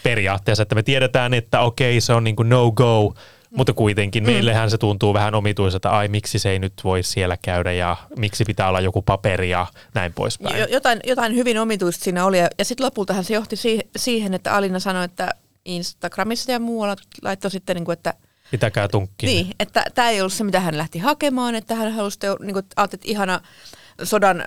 periaatteessa. 0.03 0.61
Että 0.61 0.75
me 0.75 0.83
tiedetään, 0.83 1.33
että 1.33 1.59
okei, 1.59 2.01
se 2.01 2.13
on 2.13 2.23
niin 2.23 2.35
kuin 2.35 2.49
no 2.49 2.71
go, 2.71 3.13
mutta 3.49 3.73
kuitenkin 3.73 4.23
Mm. 4.23 4.31
meillehän 4.31 4.69
se 4.69 4.77
tuntuu 4.77 5.13
vähän 5.13 5.35
omituiselta, 5.35 5.89
ai 5.89 6.07
miksi 6.07 6.39
se 6.39 6.49
ei 6.49 6.59
nyt 6.59 6.73
voi 6.83 7.03
siellä 7.03 7.37
käydä 7.41 7.71
ja 7.71 7.97
miksi 8.17 8.43
pitää 8.45 8.69
olla 8.69 8.79
joku 8.79 9.01
paperi 9.01 9.49
ja 9.49 9.67
näin 9.93 10.13
poispäin. 10.13 10.59
Jo, 10.59 10.67
jotain, 10.69 10.99
jotain 11.05 11.35
hyvin 11.35 11.59
omituista 11.59 12.03
siinä 12.03 12.25
oli. 12.25 12.39
Ja, 12.39 12.47
ja 12.57 12.65
sitten 12.65 12.85
lopultahan 12.85 13.23
se 13.23 13.33
johti 13.33 13.55
siihen, 13.55 13.85
siihen, 13.97 14.33
että 14.33 14.55
Alina 14.55 14.79
sanoi, 14.79 15.05
että 15.05 15.29
Instagramissa 15.65 16.51
ja 16.51 16.59
muualla 16.59 16.95
laittoi 17.21 17.51
sitten, 17.51 17.75
niin 17.75 17.85
kuin, 17.85 17.93
että 17.93 18.13
Pitäkää 18.51 18.87
tunkki. 18.87 19.25
Niin, 19.25 19.47
että 19.59 19.85
tämä 19.95 20.09
ei 20.09 20.21
ollut 20.21 20.33
se, 20.33 20.43
mitä 20.43 20.59
hän 20.59 20.77
lähti 20.77 20.99
hakemaan, 20.99 21.55
että 21.55 21.75
hän 21.75 21.91
halusi, 21.91 22.19
teo, 22.19 22.37
niin 22.39 22.53
kuin, 22.53 22.65
että 22.83 22.97
ihana 23.03 23.41
sodan 24.03 24.43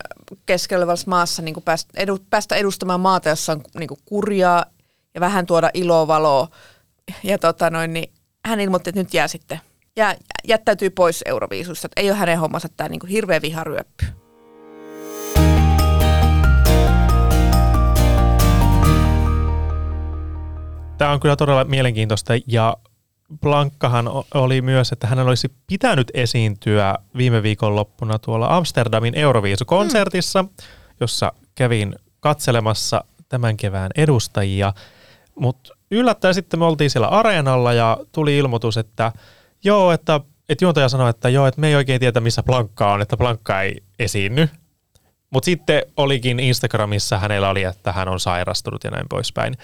keskellä 0.47 0.83
olevassa 0.83 1.11
maassa 1.11 1.43
niin 1.43 1.55
kuin 1.55 1.65
päästä, 1.65 1.93
edu, 1.97 2.19
päästä 2.31 2.57
edustamaan 2.57 3.01
maata, 3.01 3.29
jossa 3.29 3.53
on 3.53 3.62
niin 3.79 3.88
kuin 3.88 4.01
kurjaa 4.05 4.65
ja 5.14 5.20
vähän 5.20 5.46
tuoda 5.46 5.70
iloa, 5.75 6.07
valoa. 6.07 6.48
Ja 7.22 7.38
tota 7.38 7.70
noin, 7.70 7.92
niin 7.92 8.12
hän 8.46 8.61
ilmoitti, 8.61 8.90
että 8.90 9.01
nyt 9.01 9.14
jää 9.14 9.29
sitten, 9.29 9.61
jää, 9.96 10.16
jättäytyy 10.44 10.90
pois 10.90 11.22
Euroviisusta, 11.27 11.87
että 11.87 12.01
ei 12.01 12.11
ole 12.11 12.18
hänen 12.18 12.38
hommansa 12.38 12.68
tämä 12.77 12.88
niin 12.88 13.01
kuin 13.01 13.11
hirveä 13.11 13.42
viharyöppy. 13.42 14.07
Tämä 20.98 21.12
on 21.12 21.20
kyllä 21.20 21.37
todella 21.37 21.64
mielenkiintoista 21.64 22.33
ja 22.46 22.77
Blankkahan 23.40 24.11
oli 24.35 24.62
myös, 24.62 24.92
että 24.92 25.07
hänen 25.07 25.27
olisi 25.27 25.53
pitänyt 25.66 26.11
esiintyä 26.14 26.94
viime 27.16 27.42
viikon 27.42 27.77
loppuna 27.77 28.18
tuolla 28.18 28.57
Amsterdamin 28.57 29.14
Euroviisukonsertissa, 29.14 30.44
jossa 31.01 31.33
kävin 31.55 31.96
katselemassa 32.20 33.05
tämän 33.29 33.57
kevään 33.57 33.90
edustajia. 33.96 34.72
Mutta 35.35 35.75
yllättäen 35.90 36.35
sitten 36.35 36.61
me 36.61 36.64
oltiin 36.64 36.90
siellä 36.90 37.09
areenalla 37.09 37.73
ja 37.73 37.99
tuli 38.12 38.38
ilmoitus, 38.38 38.77
että 38.77 39.12
joo, 39.64 39.92
että, 39.92 40.21
että 40.49 40.64
juontaja 40.64 40.88
sanoi, 40.88 41.11
että 41.11 41.29
joo, 41.29 41.47
että 41.47 41.61
me 41.61 41.68
ei 41.68 41.75
oikein 41.75 42.01
tiedä 42.01 42.21
missä 42.21 42.42
Blankka 42.42 42.92
on, 42.92 43.03
että 43.03 43.16
Blankka 43.16 43.62
ei 43.62 43.83
esiinny. 43.99 44.49
Mutta 45.31 45.45
sitten 45.45 45.83
olikin 45.97 46.40
Instagramissa, 46.40 47.18
hänellä 47.18 47.49
oli, 47.49 47.62
että 47.62 47.92
hän 47.92 48.09
on 48.09 48.21
sairastunut 48.21 48.85
ja 48.85 48.90
näin 48.90 49.07
poispäin. 49.09 49.55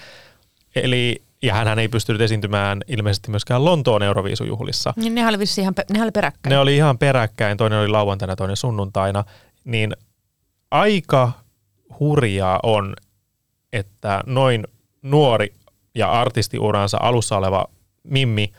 Eli, 0.75 1.21
ja 1.41 1.53
hän 1.53 1.79
ei 1.79 1.87
pystynyt 1.87 2.21
esiintymään 2.21 2.81
ilmeisesti 2.87 3.31
myöskään 3.31 3.65
Lontoon 3.65 4.03
Euroviisujuhlissa. 4.03 4.93
Niin 4.95 5.15
nehän 5.15 5.29
oli 5.29 5.39
vissiin 5.39 5.63
ihan, 5.63 5.75
pe- 5.75 5.85
nehän 5.89 6.05
oli 6.05 6.11
peräkkäin. 6.11 6.51
Ne 6.51 6.59
oli 6.59 6.75
ihan 6.75 6.97
peräkkäin, 6.97 7.57
toinen 7.57 7.79
oli 7.79 7.87
lauantaina, 7.87 8.35
toinen 8.35 8.57
sunnuntaina. 8.57 9.23
Niin 9.65 9.95
aika 10.71 11.31
hurjaa 11.99 12.59
on, 12.63 12.93
että 13.73 14.23
noin 14.25 14.63
nuori 15.01 15.53
ja 15.95 16.11
artistiuransa 16.11 16.97
alussa 17.01 17.37
oleva 17.37 17.65
Mimmi 18.03 18.51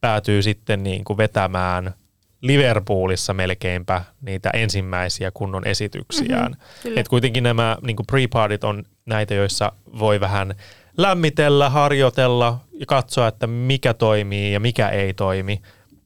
päätyy 0.00 0.42
sitten 0.42 0.82
niin 0.82 1.04
kuin 1.04 1.16
vetämään 1.16 1.94
Liverpoolissa 2.40 3.34
melkeinpä 3.34 4.04
niitä 4.20 4.50
ensimmäisiä 4.50 5.30
kunnon 5.30 5.66
esityksiään. 5.66 6.52
Mm-hmm. 6.52 6.98
Et 6.98 7.08
kuitenkin 7.08 7.44
nämä 7.44 7.76
niin 7.82 7.96
kuin 7.96 8.06
pre-partit 8.06 8.64
on 8.64 8.84
näitä, 9.06 9.34
joissa 9.34 9.72
voi 9.98 10.20
vähän 10.20 10.54
lämmitellä, 10.96 11.70
harjoitella 11.70 12.60
ja 12.80 12.86
katsoa, 12.86 13.28
että 13.28 13.46
mikä 13.46 13.94
toimii 13.94 14.52
ja 14.52 14.60
mikä 14.60 14.88
ei 14.88 15.14
toimi. 15.14 15.62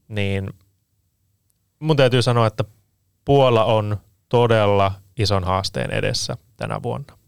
Niin 0.08 0.50
mun 1.78 1.96
täytyy 1.96 2.22
sanoa, 2.22 2.46
että 2.46 2.64
Puola 3.24 3.64
on 3.64 3.96
todella 4.28 4.92
ison 5.16 5.44
haasteen 5.44 5.90
edessä 5.90 6.36
tänä 6.56 6.82
vuonna. 6.82 7.18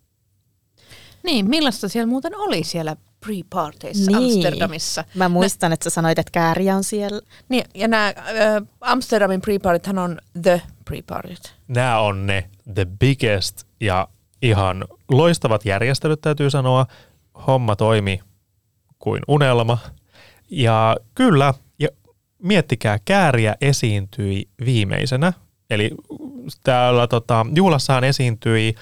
Niin, 1.25 1.51
millaista 1.51 1.89
siellä 1.89 2.07
muuten 2.07 2.37
oli 2.37 2.65
siellä 2.65 2.97
pre-parteissa 3.27 4.07
Niin. 4.07 4.17
Amsterdamissa? 4.17 5.05
Mä 5.15 5.29
muistan, 5.29 5.73
että 5.73 5.85
sä 5.85 5.91
sanoit, 5.91 6.19
että 6.19 6.33
kääriä 6.33 6.77
on 6.77 6.85
siellä. 6.85 7.21
Niin, 7.49 7.65
ja 7.75 7.89
nämä 7.89 8.07
äh, 8.07 8.15
Amsterdamin 8.81 9.41
pre-partithan 9.41 9.99
on 9.99 10.19
the 10.43 10.63
pre-partit. 10.91 11.53
Nämä 11.69 11.99
on 12.01 12.27
ne 12.27 12.51
the 12.75 12.87
biggest 12.99 13.65
ja 13.81 14.09
ihan 14.43 14.85
loistavat 15.11 15.65
järjestelyt 15.65 16.21
täytyy 16.21 16.51
sanoa. 16.51 16.87
Homma 17.47 17.77
toimi 17.77 18.21
kuin 18.99 19.23
unelma. 19.29 19.79
Ja 20.51 20.97
kyllä, 21.15 21.55
ja 21.79 21.89
miettikää, 22.43 22.99
Kääriä 23.05 23.55
esiintyi 23.61 24.49
viimeisenä. 24.65 25.33
Eli 25.71 25.91
täällä 26.63 27.07
tota, 27.07 27.47
juhlassahan 27.55 28.05
esiintyi 28.05 28.75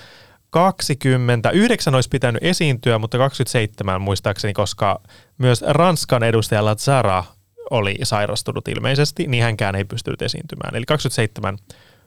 29 0.52 1.94
olisi 1.94 2.08
pitänyt 2.08 2.44
esiintyä, 2.44 2.98
mutta 2.98 3.18
27 3.18 4.00
muistaakseni, 4.00 4.52
koska 4.52 5.00
myös 5.38 5.64
Ranskan 5.68 6.22
edustaja 6.22 6.64
Lazara 6.64 7.24
oli 7.70 7.98
sairastunut 8.02 8.68
ilmeisesti, 8.68 9.26
niin 9.26 9.42
hänkään 9.42 9.74
ei 9.74 9.84
pystynyt 9.84 10.22
esiintymään. 10.22 10.76
Eli 10.76 10.84
27 10.84 11.58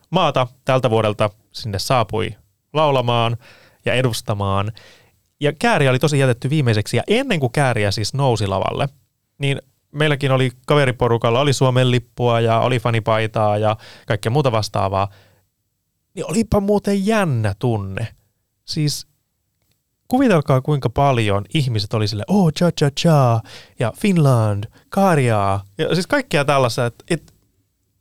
maata 0.09 0.47
tältä 0.65 0.89
vuodelta 0.89 1.29
sinne 1.51 1.79
saapui 1.79 2.35
laulamaan 2.73 3.37
ja 3.85 3.93
edustamaan. 3.93 4.71
Ja 5.39 5.53
Kääriä 5.53 5.89
oli 5.89 5.99
tosi 5.99 6.19
jätetty 6.19 6.49
viimeiseksi, 6.49 6.97
ja 6.97 7.03
ennen 7.07 7.39
kuin 7.39 7.51
Kääriä 7.51 7.91
siis 7.91 8.13
nousi 8.13 8.47
lavalle, 8.47 8.89
niin 9.37 9.61
meilläkin 9.91 10.31
oli 10.31 10.51
kaveriporukalla, 10.67 11.39
oli 11.39 11.53
Suomen 11.53 11.91
lippua 11.91 12.39
ja 12.39 12.59
oli 12.59 12.79
fanipaitaa 12.79 13.57
ja 13.57 13.77
kaikkea 14.07 14.31
muuta 14.31 14.51
vastaavaa. 14.51 15.09
Niin 16.13 16.25
olipa 16.29 16.59
muuten 16.59 17.05
jännä 17.05 17.53
tunne. 17.59 18.14
Siis 18.65 19.07
kuvitelkaa 20.07 20.61
kuinka 20.61 20.89
paljon 20.89 21.45
ihmiset 21.53 21.93
oli 21.93 22.07
sille, 22.07 22.23
oh, 22.27 22.53
cha 22.53 22.71
cha 22.71 22.89
cha, 22.99 23.41
ja 23.79 23.93
Finland, 23.97 24.63
Kaaria, 24.89 25.59
ja 25.77 25.93
siis 25.93 26.07
kaikkea 26.07 26.45
tällaista, 26.45 26.85
että 26.85 27.03
et, 27.09 27.33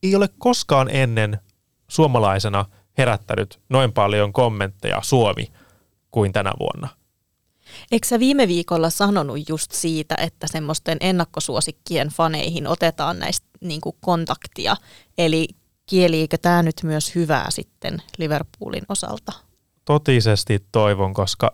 ei 0.02 0.14
ole 0.14 0.28
koskaan 0.38 0.88
ennen 0.90 1.40
suomalaisena 1.88 2.64
herättänyt 2.98 3.60
noin 3.68 3.92
paljon 3.92 4.32
kommentteja 4.32 5.02
Suomi 5.02 5.52
kuin 6.10 6.32
tänä 6.32 6.52
vuonna. 6.60 6.88
Eikö 7.92 8.06
sä 8.06 8.18
viime 8.18 8.48
viikolla 8.48 8.90
sanonut 8.90 9.48
just 9.48 9.72
siitä, 9.72 10.14
että 10.18 10.46
semmoisten 10.46 10.98
ennakkosuosikkien 11.00 12.08
faneihin 12.08 12.66
otetaan 12.66 13.18
näistä 13.18 13.46
niin 13.60 13.80
kuin 13.80 13.96
kontaktia? 14.00 14.76
Eli 15.18 15.48
kieliikö 15.86 16.38
tämä 16.38 16.62
nyt 16.62 16.76
myös 16.82 17.14
hyvää 17.14 17.46
sitten 17.50 18.02
Liverpoolin 18.18 18.84
osalta? 18.88 19.32
Totisesti 19.84 20.64
toivon, 20.72 21.14
koska 21.14 21.52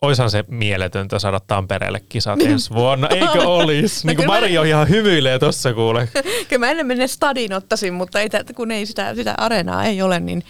oishan 0.00 0.30
se 0.30 0.44
mieletöntä 0.48 1.18
saada 1.18 1.40
Tampereelle 1.40 2.00
kisat 2.08 2.40
ensi 2.42 2.70
vuonna, 2.70 3.08
eikö 3.08 3.48
olisi? 3.48 3.96
Niin 4.06 4.16
kuin 4.16 4.26
mä- 4.26 4.32
Mario 4.32 4.62
ihan 4.62 4.88
hymyilee 4.88 5.38
tossa 5.38 5.74
kuule. 5.74 6.08
Kyllä 6.48 6.66
mä 6.66 6.70
ennen 6.70 6.86
mennä 6.86 7.06
stadin 7.06 7.52
ottaisin, 7.52 7.94
mutta 7.94 8.20
ei, 8.20 8.28
kun 8.56 8.70
ei 8.70 8.86
sitä, 8.86 9.14
sitä 9.14 9.34
areenaa 9.38 9.84
ei 9.84 10.02
ole, 10.02 10.20
niin 10.20 10.42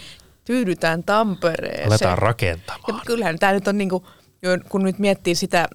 tyydytään 0.44 1.02
Tampereeseen. 1.04 1.86
Aletaan 1.88 2.10
Ja 2.12 2.16
rakentamaan. 2.16 3.00
kyllähän 3.06 3.38
tämä 3.38 3.52
nyt 3.52 3.68
on 3.68 3.78
niinku, 3.78 4.06
jo 4.42 4.50
kun 4.68 4.82
nyt 4.82 4.98
miettii 4.98 5.34
sitä, 5.34 5.68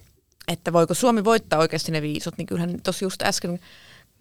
että 0.48 0.72
voiko 0.72 0.94
Suomi 0.94 1.24
voittaa 1.24 1.58
oikeasti 1.58 1.92
ne 1.92 2.02
viisot, 2.02 2.34
niin 2.38 2.46
kyllähän 2.46 2.82
tuossa 2.82 3.04
just 3.04 3.22
äsken 3.22 3.60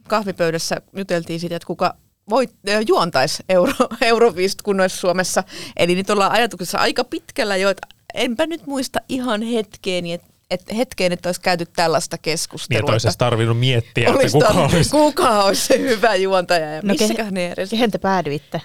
kahvipöydässä 0.08 0.82
juteltiin 0.96 1.40
siitä, 1.40 1.56
että 1.56 1.66
kuka 1.68 1.96
voit, 2.30 2.54
äh, 2.70 2.80
juontaisi 2.88 3.44
euro, 3.50 3.74
euroviisut 4.02 4.62
kun 4.62 4.82
olisi 4.82 4.98
Suomessa. 4.98 5.44
Eli 5.78 5.96
nyt 5.96 6.10
ollaan 6.10 6.32
ajatuksessa 6.32 6.78
aika 6.78 7.04
pitkällä 7.04 7.56
jo, 7.58 7.70
että 7.70 7.88
enpä 8.14 8.48
nyt 8.48 8.68
muista 8.68 9.00
ihan 9.10 9.42
hetkeen, 9.42 10.06
että 10.06 10.28
et 10.52 10.62
hetkeen, 10.78 11.12
että 11.12 11.30
olisi 11.30 11.42
käyty 11.42 11.66
tällaista 11.76 12.16
Niin, 12.16 12.22
keskustelua. 12.22 12.80
että 12.80 12.92
olisi 12.92 13.18
tarvinnut 13.18 13.60
miettiä, 13.60 14.08
että 14.10 14.20
olisi 14.20 14.34
kuka 14.34 14.48
tar- 14.48 14.58
olisi. 14.76 14.90
kuka 14.92 15.44
olisi 15.44 15.62
se 15.66 15.80
hyvä 15.90 16.16
juontaja 16.16 16.74
ja 16.74 16.82
No 16.84 16.94
ke- 16.94 16.98
missäkään 17.02 17.34
ne 17.34 17.52
edes. 17.52 17.70
Kehen 17.70 17.92
te 17.92 17.98
päädyitte? 17.98 18.62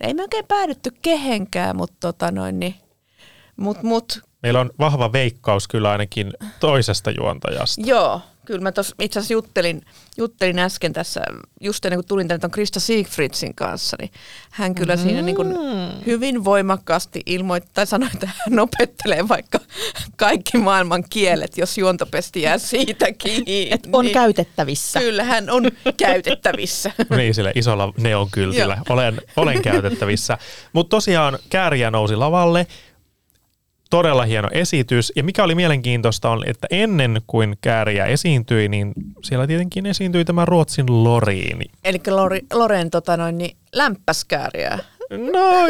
Ei 0.00 0.14
me 0.14 0.22
oikein 0.22 0.46
päädytty 0.46 0.90
kehenkään, 1.02 1.76
mutta 1.76 1.96
tota 2.00 2.30
noin, 2.30 2.60
niin, 2.60 2.74
mut, 3.56 3.82
mut, 3.82 4.20
Meillä 4.42 4.60
on 4.60 4.70
vahva 4.78 5.12
veikkaus 5.12 5.68
kyllä 5.68 5.90
ainakin 5.90 6.32
toisesta 6.60 7.10
juontajasta. 7.10 7.82
joo, 7.84 8.20
kyllä 8.50 8.62
mä 8.62 8.72
tuossa 8.72 8.96
itse 9.00 9.18
asiassa 9.18 9.32
juttelin, 9.32 9.82
juttelin 10.16 10.58
äsken 10.58 10.92
tässä, 10.92 11.20
just 11.60 11.84
ennen 11.84 11.96
kuin 11.98 12.06
tulin 12.06 12.28
tänne 12.28 12.38
ton 12.38 12.50
Krista 12.50 12.80
Siegfriedsin 12.80 13.54
kanssa, 13.54 13.96
niin 14.00 14.10
hän 14.50 14.74
kyllä 14.74 14.96
mm. 14.96 15.02
siinä 15.02 15.22
niin 15.22 15.36
kuin 15.36 15.54
hyvin 16.06 16.44
voimakkaasti 16.44 17.22
ilmoitti, 17.26 17.70
tai 17.74 17.86
sanoi, 17.86 18.08
että 18.14 18.28
hän 18.46 18.58
opettelee 18.58 19.28
vaikka 19.28 19.58
kaikki 20.16 20.58
maailman 20.58 21.04
kielet, 21.10 21.58
jos 21.58 21.78
juontopesti 21.78 22.42
jää 22.42 22.58
siitä 22.58 23.06
kiinni. 23.22 23.68
Et 23.70 23.88
on 23.92 24.10
käytettävissä. 24.10 25.00
Kyllä, 25.00 25.24
hän 25.24 25.50
on 25.50 25.70
käytettävissä. 25.96 26.92
Niin, 27.20 27.34
sille 27.34 27.52
isolla 27.54 27.92
neonkyltillä. 27.98 28.78
Olen, 28.88 29.20
olen 29.36 29.62
käytettävissä. 29.62 30.38
Mutta 30.72 30.96
tosiaan 30.96 31.38
kääriä 31.50 31.90
nousi 31.90 32.16
lavalle. 32.16 32.66
Todella 33.90 34.24
hieno 34.24 34.48
esitys. 34.52 35.12
Ja 35.16 35.24
mikä 35.24 35.44
oli 35.44 35.54
mielenkiintoista 35.54 36.30
on, 36.30 36.42
että 36.46 36.66
ennen 36.70 37.22
kuin 37.26 37.56
kääriä 37.60 38.04
esiintyi, 38.04 38.68
niin 38.68 38.92
siellä 39.22 39.46
tietenkin 39.46 39.86
esiintyi 39.86 40.24
tämä 40.24 40.44
Ruotsin 40.44 41.04
Loriini. 41.04 41.64
Eli 41.84 42.00
Lori, 42.10 42.40
Loren 42.52 42.90
tota 42.90 43.16
noin, 43.16 43.38
niin 43.38 43.56
lämpäskääriä. 43.74 44.78
No, 45.10 45.66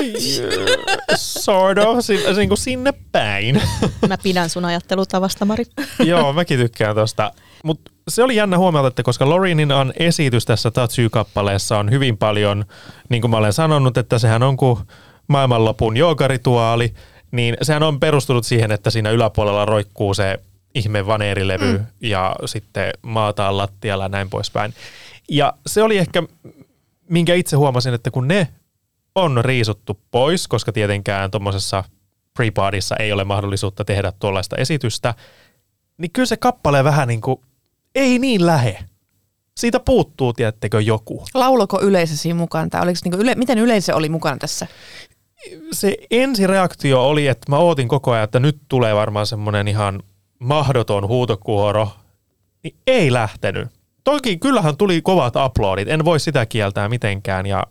sort 1.16 1.78
of, 1.78 1.98
sin, 2.00 2.20
niin 2.36 2.48
kuin 2.48 2.58
sinne 2.58 2.92
päin. 3.12 3.62
Mä 4.08 4.18
pidän 4.22 4.50
sun 4.50 4.64
ajattelutavasta, 4.64 5.44
Mari. 5.44 5.64
Joo, 5.98 6.32
mäkin 6.32 6.58
tykkään 6.58 6.94
tosta. 6.94 7.32
Mutta 7.64 7.90
se 8.08 8.22
oli 8.22 8.36
jännä 8.36 8.58
huomata, 8.58 8.88
että 8.88 9.02
koska 9.02 9.28
Lorinin 9.28 9.72
on 9.72 9.92
esitys 9.98 10.44
tässä 10.44 10.70
Tatsu-kappaleessa 10.70 11.78
on 11.78 11.90
hyvin 11.90 12.18
paljon, 12.18 12.64
niin 13.08 13.20
kuin 13.20 13.30
mä 13.30 13.36
olen 13.36 13.52
sanonut, 13.52 13.98
että 13.98 14.18
sehän 14.18 14.42
on 14.42 14.56
kuin 14.56 14.78
maailmanlopun 15.28 15.96
joogarituaali, 15.96 16.94
niin 17.30 17.56
sehän 17.62 17.82
on 17.82 18.00
perustunut 18.00 18.46
siihen, 18.46 18.72
että 18.72 18.90
siinä 18.90 19.10
yläpuolella 19.10 19.64
roikkuu 19.64 20.14
se 20.14 20.40
ihme 20.74 21.06
vaneerilevy 21.06 21.78
mm. 21.78 21.86
ja 22.00 22.36
sitten 22.44 22.90
maataan 23.02 23.56
lattialla 23.56 24.04
ja 24.04 24.08
näin 24.08 24.30
poispäin. 24.30 24.74
Ja 25.28 25.52
se 25.66 25.82
oli 25.82 25.98
ehkä, 25.98 26.22
minkä 27.08 27.34
itse 27.34 27.56
huomasin, 27.56 27.94
että 27.94 28.10
kun 28.10 28.28
ne 28.28 28.48
on 29.14 29.44
riisuttu 29.44 30.00
pois, 30.10 30.48
koska 30.48 30.72
tietenkään 30.72 31.30
tuommoisessa 31.30 31.84
pre-partyssa 32.38 32.96
ei 32.98 33.12
ole 33.12 33.24
mahdollisuutta 33.24 33.84
tehdä 33.84 34.12
tuollaista 34.18 34.56
esitystä, 34.56 35.14
niin 35.98 36.10
kyllä 36.10 36.26
se 36.26 36.36
kappale 36.36 36.84
vähän 36.84 37.08
niin 37.08 37.20
kuin 37.20 37.40
ei 37.94 38.18
niin 38.18 38.46
lähe. 38.46 38.78
Siitä 39.56 39.80
puuttuu, 39.80 40.32
tiettekö, 40.32 40.80
joku. 40.80 41.24
Lauloko 41.34 41.80
yleisö 41.80 42.16
siinä 42.16 42.38
mukaan? 42.38 42.70
Tai 42.70 42.82
oliko 42.82 42.98
niinku 43.04 43.18
yle, 43.18 43.34
miten 43.34 43.58
yleisö 43.58 43.96
oli 43.96 44.08
mukana 44.08 44.36
tässä? 44.36 44.66
Se 45.72 45.96
ensireaktio 46.10 47.08
oli, 47.08 47.26
että 47.26 47.52
mä 47.52 47.58
ootin 47.58 47.88
koko 47.88 48.12
ajan, 48.12 48.24
että 48.24 48.40
nyt 48.40 48.58
tulee 48.68 48.94
varmaan 48.94 49.26
semmoinen 49.26 49.68
ihan 49.68 50.02
mahdoton 50.38 51.08
huutokuoro. 51.08 51.88
Niin 52.62 52.76
ei 52.86 53.12
lähtenyt. 53.12 53.68
Toki 54.04 54.36
kyllähän 54.36 54.76
tuli 54.76 55.02
kovat 55.02 55.34
uploadit, 55.46 55.88
en 55.88 56.04
voi 56.04 56.20
sitä 56.20 56.46
kieltää 56.46 56.88
mitenkään. 56.88 57.46
Ja 57.46 57.64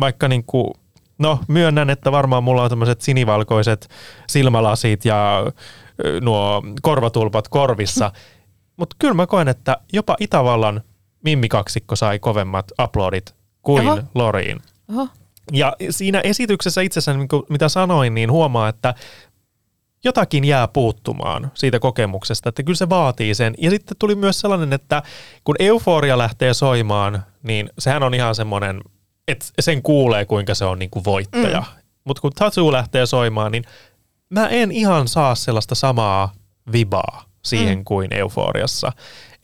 vaikka 0.00 0.28
niin 0.28 0.44
kuin, 0.44 0.70
no 1.18 1.38
myönnän, 1.48 1.90
että 1.90 2.12
varmaan 2.12 2.44
mulla 2.44 2.62
on 2.62 2.70
tämmöiset 2.70 3.00
sinivalkoiset 3.00 3.88
silmälasit 4.28 5.04
ja 5.04 5.46
nuo 6.20 6.62
korvatulpat 6.82 7.48
korvissa. 7.48 8.12
Mutta 8.76 8.96
kyllä 8.98 9.14
mä 9.14 9.26
koen, 9.26 9.48
että 9.48 9.76
jopa 9.92 10.16
Itävallan 10.20 10.82
mimmikaksikko 11.24 11.96
sai 11.96 12.18
kovemmat 12.18 12.72
uploadit 12.82 13.34
kuin 13.62 13.86
Jaha. 13.86 14.02
Loriin. 14.14 14.60
Oho. 14.92 15.08
Ja 15.52 15.76
siinä 15.90 16.20
esityksessä 16.20 16.80
itsessään, 16.80 17.18
niin 17.18 17.28
mitä 17.48 17.68
sanoin, 17.68 18.14
niin 18.14 18.30
huomaa, 18.30 18.68
että 18.68 18.94
jotakin 20.04 20.44
jää 20.44 20.68
puuttumaan 20.68 21.50
siitä 21.54 21.78
kokemuksesta, 21.78 22.48
että 22.48 22.62
kyllä 22.62 22.76
se 22.76 22.88
vaatii 22.88 23.34
sen. 23.34 23.54
Ja 23.58 23.70
sitten 23.70 23.96
tuli 23.98 24.14
myös 24.14 24.40
sellainen, 24.40 24.72
että 24.72 25.02
kun 25.44 25.56
euforia 25.58 26.18
lähtee 26.18 26.54
soimaan, 26.54 27.22
niin 27.42 27.70
sehän 27.78 28.02
on 28.02 28.14
ihan 28.14 28.34
semmoinen, 28.34 28.80
että 29.28 29.46
sen 29.60 29.82
kuulee, 29.82 30.24
kuinka 30.24 30.54
se 30.54 30.64
on 30.64 30.78
niin 30.78 30.90
kuin 30.90 31.04
voittaja. 31.04 31.60
Mm. 31.60 31.82
Mutta 32.04 32.20
kun 32.20 32.32
Tatsu 32.32 32.72
lähtee 32.72 33.06
soimaan, 33.06 33.52
niin 33.52 33.64
mä 34.30 34.48
en 34.48 34.72
ihan 34.72 35.08
saa 35.08 35.34
sellaista 35.34 35.74
samaa 35.74 36.32
vibaa 36.72 37.24
siihen 37.44 37.78
mm. 37.78 37.84
kuin 37.84 38.12
euforiassa. 38.12 38.92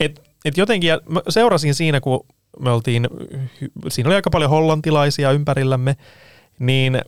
Et, 0.00 0.22
et 0.44 0.56
jotenkin, 0.56 0.88
ja 0.88 1.00
mä 1.08 1.20
seurasin 1.28 1.74
siinä, 1.74 2.00
kun 2.00 2.26
me 2.58 2.70
oltiin, 2.70 3.08
siinä 3.88 4.08
oli 4.08 4.14
aika 4.14 4.30
paljon 4.30 4.50
hollantilaisia 4.50 5.32
ympärillämme, 5.32 5.96
niin 6.58 7.00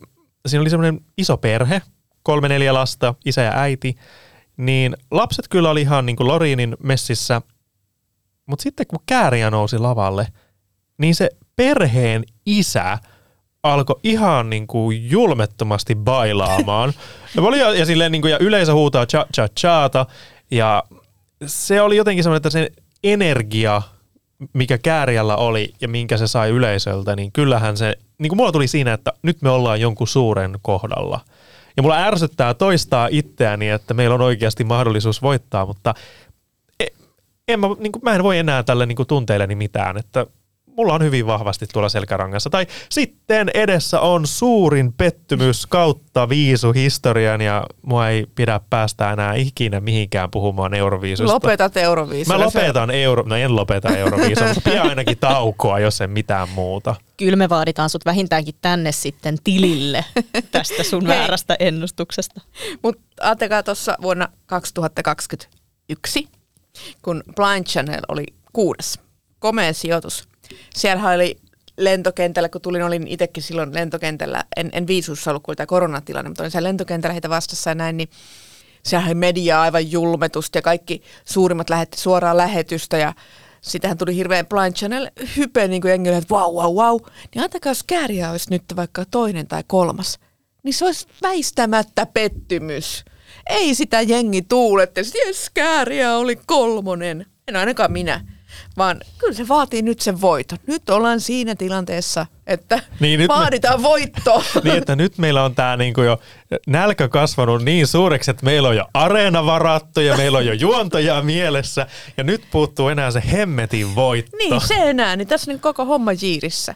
siinä 0.47 0.61
oli 0.61 0.69
semmoinen 0.69 1.01
iso 1.17 1.37
perhe, 1.37 1.81
kolme 2.23 2.49
neljä 2.49 2.73
lasta, 2.73 3.15
isä 3.25 3.41
ja 3.41 3.51
äiti, 3.55 3.95
niin 4.57 4.97
lapset 5.11 5.47
kyllä 5.47 5.69
oli 5.69 5.81
ihan 5.81 6.05
niin 6.05 6.15
kuin 6.15 6.27
Lorinin 6.27 6.77
messissä, 6.83 7.41
mutta 8.45 8.63
sitten 8.63 8.87
kun 8.87 8.99
kääriä 9.05 9.51
nousi 9.51 9.77
lavalle, 9.77 10.27
niin 10.97 11.15
se 11.15 11.29
perheen 11.55 12.23
isä 12.45 12.97
alkoi 13.63 13.99
ihan 14.03 14.49
niin 14.49 14.67
kuin 14.67 15.09
julmettomasti 15.09 15.95
bailaamaan. 15.95 16.93
Ja, 17.35 17.41
oli, 17.41 17.59
ja, 17.59 17.85
silleen 17.85 18.11
niin 18.11 18.21
kuin, 18.21 18.31
ja 18.31 18.37
yleisö 18.39 18.73
huutaa 18.73 19.05
cha 19.05 19.25
cha 19.35 19.47
chaata, 19.59 20.05
ja 20.51 20.83
se 21.45 21.81
oli 21.81 21.97
jotenkin 21.97 22.23
semmoinen, 22.23 22.37
että 22.37 22.49
se 22.49 22.71
energia, 23.03 23.81
mikä 24.53 24.77
kääriällä 24.77 25.35
oli 25.35 25.73
ja 25.81 25.87
minkä 25.87 26.17
se 26.17 26.27
sai 26.27 26.49
yleisöltä, 26.49 27.15
niin 27.15 27.31
kyllähän 27.31 27.77
se, 27.77 27.95
niin 28.17 28.29
kuin 28.29 28.37
mulla 28.37 28.51
tuli 28.51 28.67
siinä, 28.67 28.93
että 28.93 29.13
nyt 29.21 29.41
me 29.41 29.49
ollaan 29.49 29.81
jonkun 29.81 30.07
suuren 30.07 30.55
kohdalla. 30.61 31.19
Ja 31.77 31.83
mulla 31.83 32.03
ärsyttää 32.03 32.53
toistaa 32.53 33.07
itseäni, 33.11 33.69
että 33.69 33.93
meillä 33.93 34.13
on 34.13 34.21
oikeasti 34.21 34.63
mahdollisuus 34.63 35.21
voittaa, 35.21 35.65
mutta 35.65 35.93
e- 36.79 36.93
en 37.47 37.59
mä, 37.59 37.67
niin 37.79 37.91
kuin, 37.91 38.03
mä 38.03 38.15
en 38.15 38.23
voi 38.23 38.37
enää 38.37 38.63
tälle 38.63 38.85
niin 38.85 38.95
kuin 38.95 39.07
tunteilleni 39.07 39.55
mitään, 39.55 39.97
että 39.97 40.25
mulla 40.77 40.93
on 40.93 41.03
hyvin 41.03 41.27
vahvasti 41.27 41.67
tuolla 41.73 41.89
selkärangassa. 41.89 42.49
Tai 42.49 42.67
sitten 42.89 43.49
edessä 43.53 43.99
on 43.99 44.27
suurin 44.27 44.93
pettymys 44.93 45.65
kautta 45.65 46.29
viisu 46.29 46.71
historian 46.71 47.41
ja 47.41 47.65
mua 47.81 48.09
ei 48.09 48.25
pidä 48.35 48.59
päästä 48.69 49.11
enää 49.11 49.35
ikinä 49.35 49.79
mihinkään 49.79 50.31
puhumaan 50.31 50.73
Euroviisusta. 50.73 51.33
Lopetat 51.33 51.77
Euroviisua. 51.77 52.37
Mä 52.37 52.45
lopetan 52.45 52.91
euro, 52.91 53.23
no 53.23 53.35
en 53.35 53.55
lopeta 53.55 53.97
Euroviisua, 53.97 54.47
mutta 54.47 54.69
pidä 54.69 54.81
ainakin 54.81 55.17
taukoa, 55.17 55.79
jos 55.79 56.01
en 56.01 56.09
mitään 56.09 56.49
muuta. 56.49 56.95
Kyllä 57.17 57.35
me 57.35 57.49
vaaditaan 57.49 57.89
sut 57.89 58.05
vähintäänkin 58.05 58.55
tänne 58.61 58.91
sitten 58.91 59.37
tilille 59.43 60.05
tästä 60.51 60.83
sun 60.83 61.07
väärästä 61.13 61.55
ennustuksesta. 61.59 62.41
Mutta 62.83 63.01
ajattelkaa 63.21 63.63
tuossa 63.63 63.97
vuonna 64.01 64.27
2021, 64.45 66.27
kun 67.01 67.23
Blind 67.35 67.65
Channel 67.65 68.01
oli 68.07 68.25
kuudes. 68.53 68.99
Komea 69.39 69.73
sijoitus. 69.73 70.32
Siellähän 70.75 71.15
oli 71.15 71.37
lentokentällä, 71.77 72.49
kun 72.49 72.61
tulin, 72.61 72.83
olin 72.83 73.07
itsekin 73.07 73.43
silloin 73.43 73.73
lentokentällä, 73.73 74.43
en, 74.55 74.69
en 74.73 74.87
viisussa 74.87 75.31
ollut, 75.31 75.43
oli 75.47 75.55
tämä 75.55 75.67
koronatilanne, 75.67 76.29
mutta 76.29 76.43
olin 76.43 76.51
siellä 76.51 76.67
lentokentällä 76.67 77.13
heitä 77.13 77.29
vastassa 77.29 77.69
ja 77.69 77.75
näin, 77.75 77.97
niin 77.97 78.09
siellä 78.83 79.05
oli 79.05 79.15
mediaa 79.15 79.61
aivan 79.61 79.91
julmetusta 79.91 80.57
ja 80.57 80.61
kaikki 80.61 81.01
suurimmat 81.25 81.69
lähetti 81.69 81.97
suoraan 81.97 82.37
lähetystä 82.37 82.97
ja 82.97 83.13
sitähän 83.61 83.97
tuli 83.97 84.15
hirveän 84.15 84.47
Blind 84.47 84.73
Channel 84.73 85.09
hype 85.37 85.67
niin 85.67 85.81
kuin 85.81 85.89
jengille, 85.89 86.17
että 86.17 86.35
wow, 86.35 86.55
wow, 86.55 86.75
wow. 86.75 86.99
Niin 87.35 87.41
ajatelkaa, 87.41 87.69
jos 87.69 87.83
kääriä 87.83 88.31
olisi 88.31 88.49
nyt 88.49 88.63
vaikka 88.75 89.05
toinen 89.11 89.47
tai 89.47 89.63
kolmas. 89.67 90.19
niin 90.63 90.73
se 90.73 90.85
olisi 90.85 91.07
väistämättä 91.21 92.05
pettymys. 92.05 93.05
Ei 93.49 93.75
sitä 93.75 94.01
jengi 94.01 94.41
tuulette, 94.41 95.01
jes, 95.25 95.49
kääriä 95.53 96.17
oli 96.17 96.35
kolmonen. 96.45 97.25
En 97.47 97.55
ainakaan 97.55 97.91
minä, 97.91 98.25
vaan 98.77 99.01
kyllä 99.17 99.33
se 99.33 99.47
vaatii 99.47 99.81
nyt 99.81 99.99
sen 99.99 100.21
voiton. 100.21 100.57
Nyt 100.67 100.89
ollaan 100.89 101.19
siinä 101.19 101.55
tilanteessa, 101.55 102.25
että 102.47 102.79
Niin, 102.99 103.19
nyt 103.19 103.27
vaaditaan 103.27 103.79
me... 103.79 103.83
voittoa. 103.83 104.43
Niin, 104.63 104.77
että 104.77 104.95
nyt 104.95 105.17
meillä 105.17 105.43
on 105.43 105.55
tämä 105.55 105.77
niinku 105.77 106.01
jo 106.01 106.19
nälkä 106.67 107.07
kasvanut 107.07 107.63
niin 107.63 107.87
suureksi, 107.87 108.31
että 108.31 108.45
meillä 108.45 108.69
on 108.69 108.75
jo 108.75 108.85
areena 108.93 109.45
varattu 109.45 109.99
ja 109.99 110.17
meillä 110.17 110.37
on 110.37 110.45
jo 110.45 110.53
juontajaa 110.53 111.21
mielessä. 111.21 111.87
Ja 112.17 112.23
nyt 112.23 112.43
puuttuu 112.51 112.89
enää 112.89 113.11
se 113.11 113.23
hemmetin 113.31 113.95
voitto. 113.95 114.37
niin, 114.37 114.61
se 114.61 114.75
enää, 114.89 115.15
niin 115.15 115.27
tässä 115.27 115.51
nyt 115.51 115.61
koko 115.61 115.85
homma 115.85 116.11
jiirissä. 116.21 116.75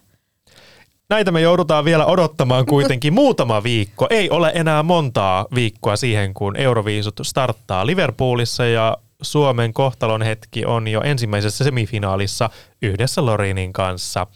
Näitä 1.09 1.31
me 1.31 1.41
joudutaan 1.41 1.85
vielä 1.85 2.05
odottamaan 2.05 2.65
kuitenkin 2.65 3.13
muutama 3.13 3.63
viikko. 3.63 4.07
Ei 4.09 4.29
ole 4.29 4.51
enää 4.55 4.83
montaa 4.83 5.45
viikkoa 5.55 5.95
siihen, 5.95 6.33
kun 6.33 6.55
Euroviisut 6.55 7.19
starttaa 7.23 7.85
Liverpoolissa 7.85 8.65
ja 8.65 8.97
Suomen 9.21 9.73
kohtalon 9.73 10.21
hetki 10.21 10.65
on 10.65 10.87
jo 10.87 11.01
ensimmäisessä 11.01 11.63
semifinaalissa 11.63 12.49
yhdessä 12.81 13.25
Lorinin 13.25 13.73
kanssa. 13.73 14.27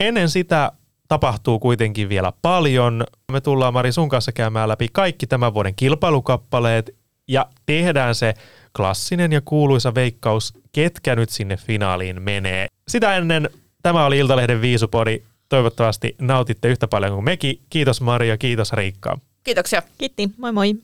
Ennen 0.00 0.30
sitä 0.30 0.72
tapahtuu 1.08 1.58
kuitenkin 1.58 2.08
vielä 2.08 2.32
paljon. 2.42 3.04
Me 3.32 3.40
tullaan 3.40 3.72
Mari 3.72 3.92
sun 3.92 4.08
kanssa 4.08 4.32
käymään 4.32 4.68
läpi 4.68 4.88
kaikki 4.92 5.26
tämän 5.26 5.54
vuoden 5.54 5.74
kilpailukappaleet 5.74 6.94
ja 7.28 7.46
tehdään 7.66 8.14
se 8.14 8.34
klassinen 8.76 9.32
ja 9.32 9.40
kuuluisa 9.44 9.94
veikkaus, 9.94 10.54
ketkä 10.72 11.16
nyt 11.16 11.30
sinne 11.30 11.56
finaaliin 11.56 12.22
menee. 12.22 12.66
Sitä 12.88 13.16
ennen 13.16 13.50
tämä 13.82 14.06
oli 14.06 14.18
Iltalehden 14.18 14.60
viisupodi. 14.60 15.22
Toivottavasti 15.48 16.16
nautitte 16.20 16.68
yhtä 16.68 16.88
paljon 16.88 17.12
kuin 17.12 17.24
mekin. 17.24 17.60
Kiitos 17.70 18.00
Maria, 18.00 18.38
kiitos 18.38 18.72
Riikka. 18.72 19.18
Kiitoksia. 19.44 19.82
Kiitti, 19.98 20.30
moi 20.38 20.52
moi. 20.52 20.74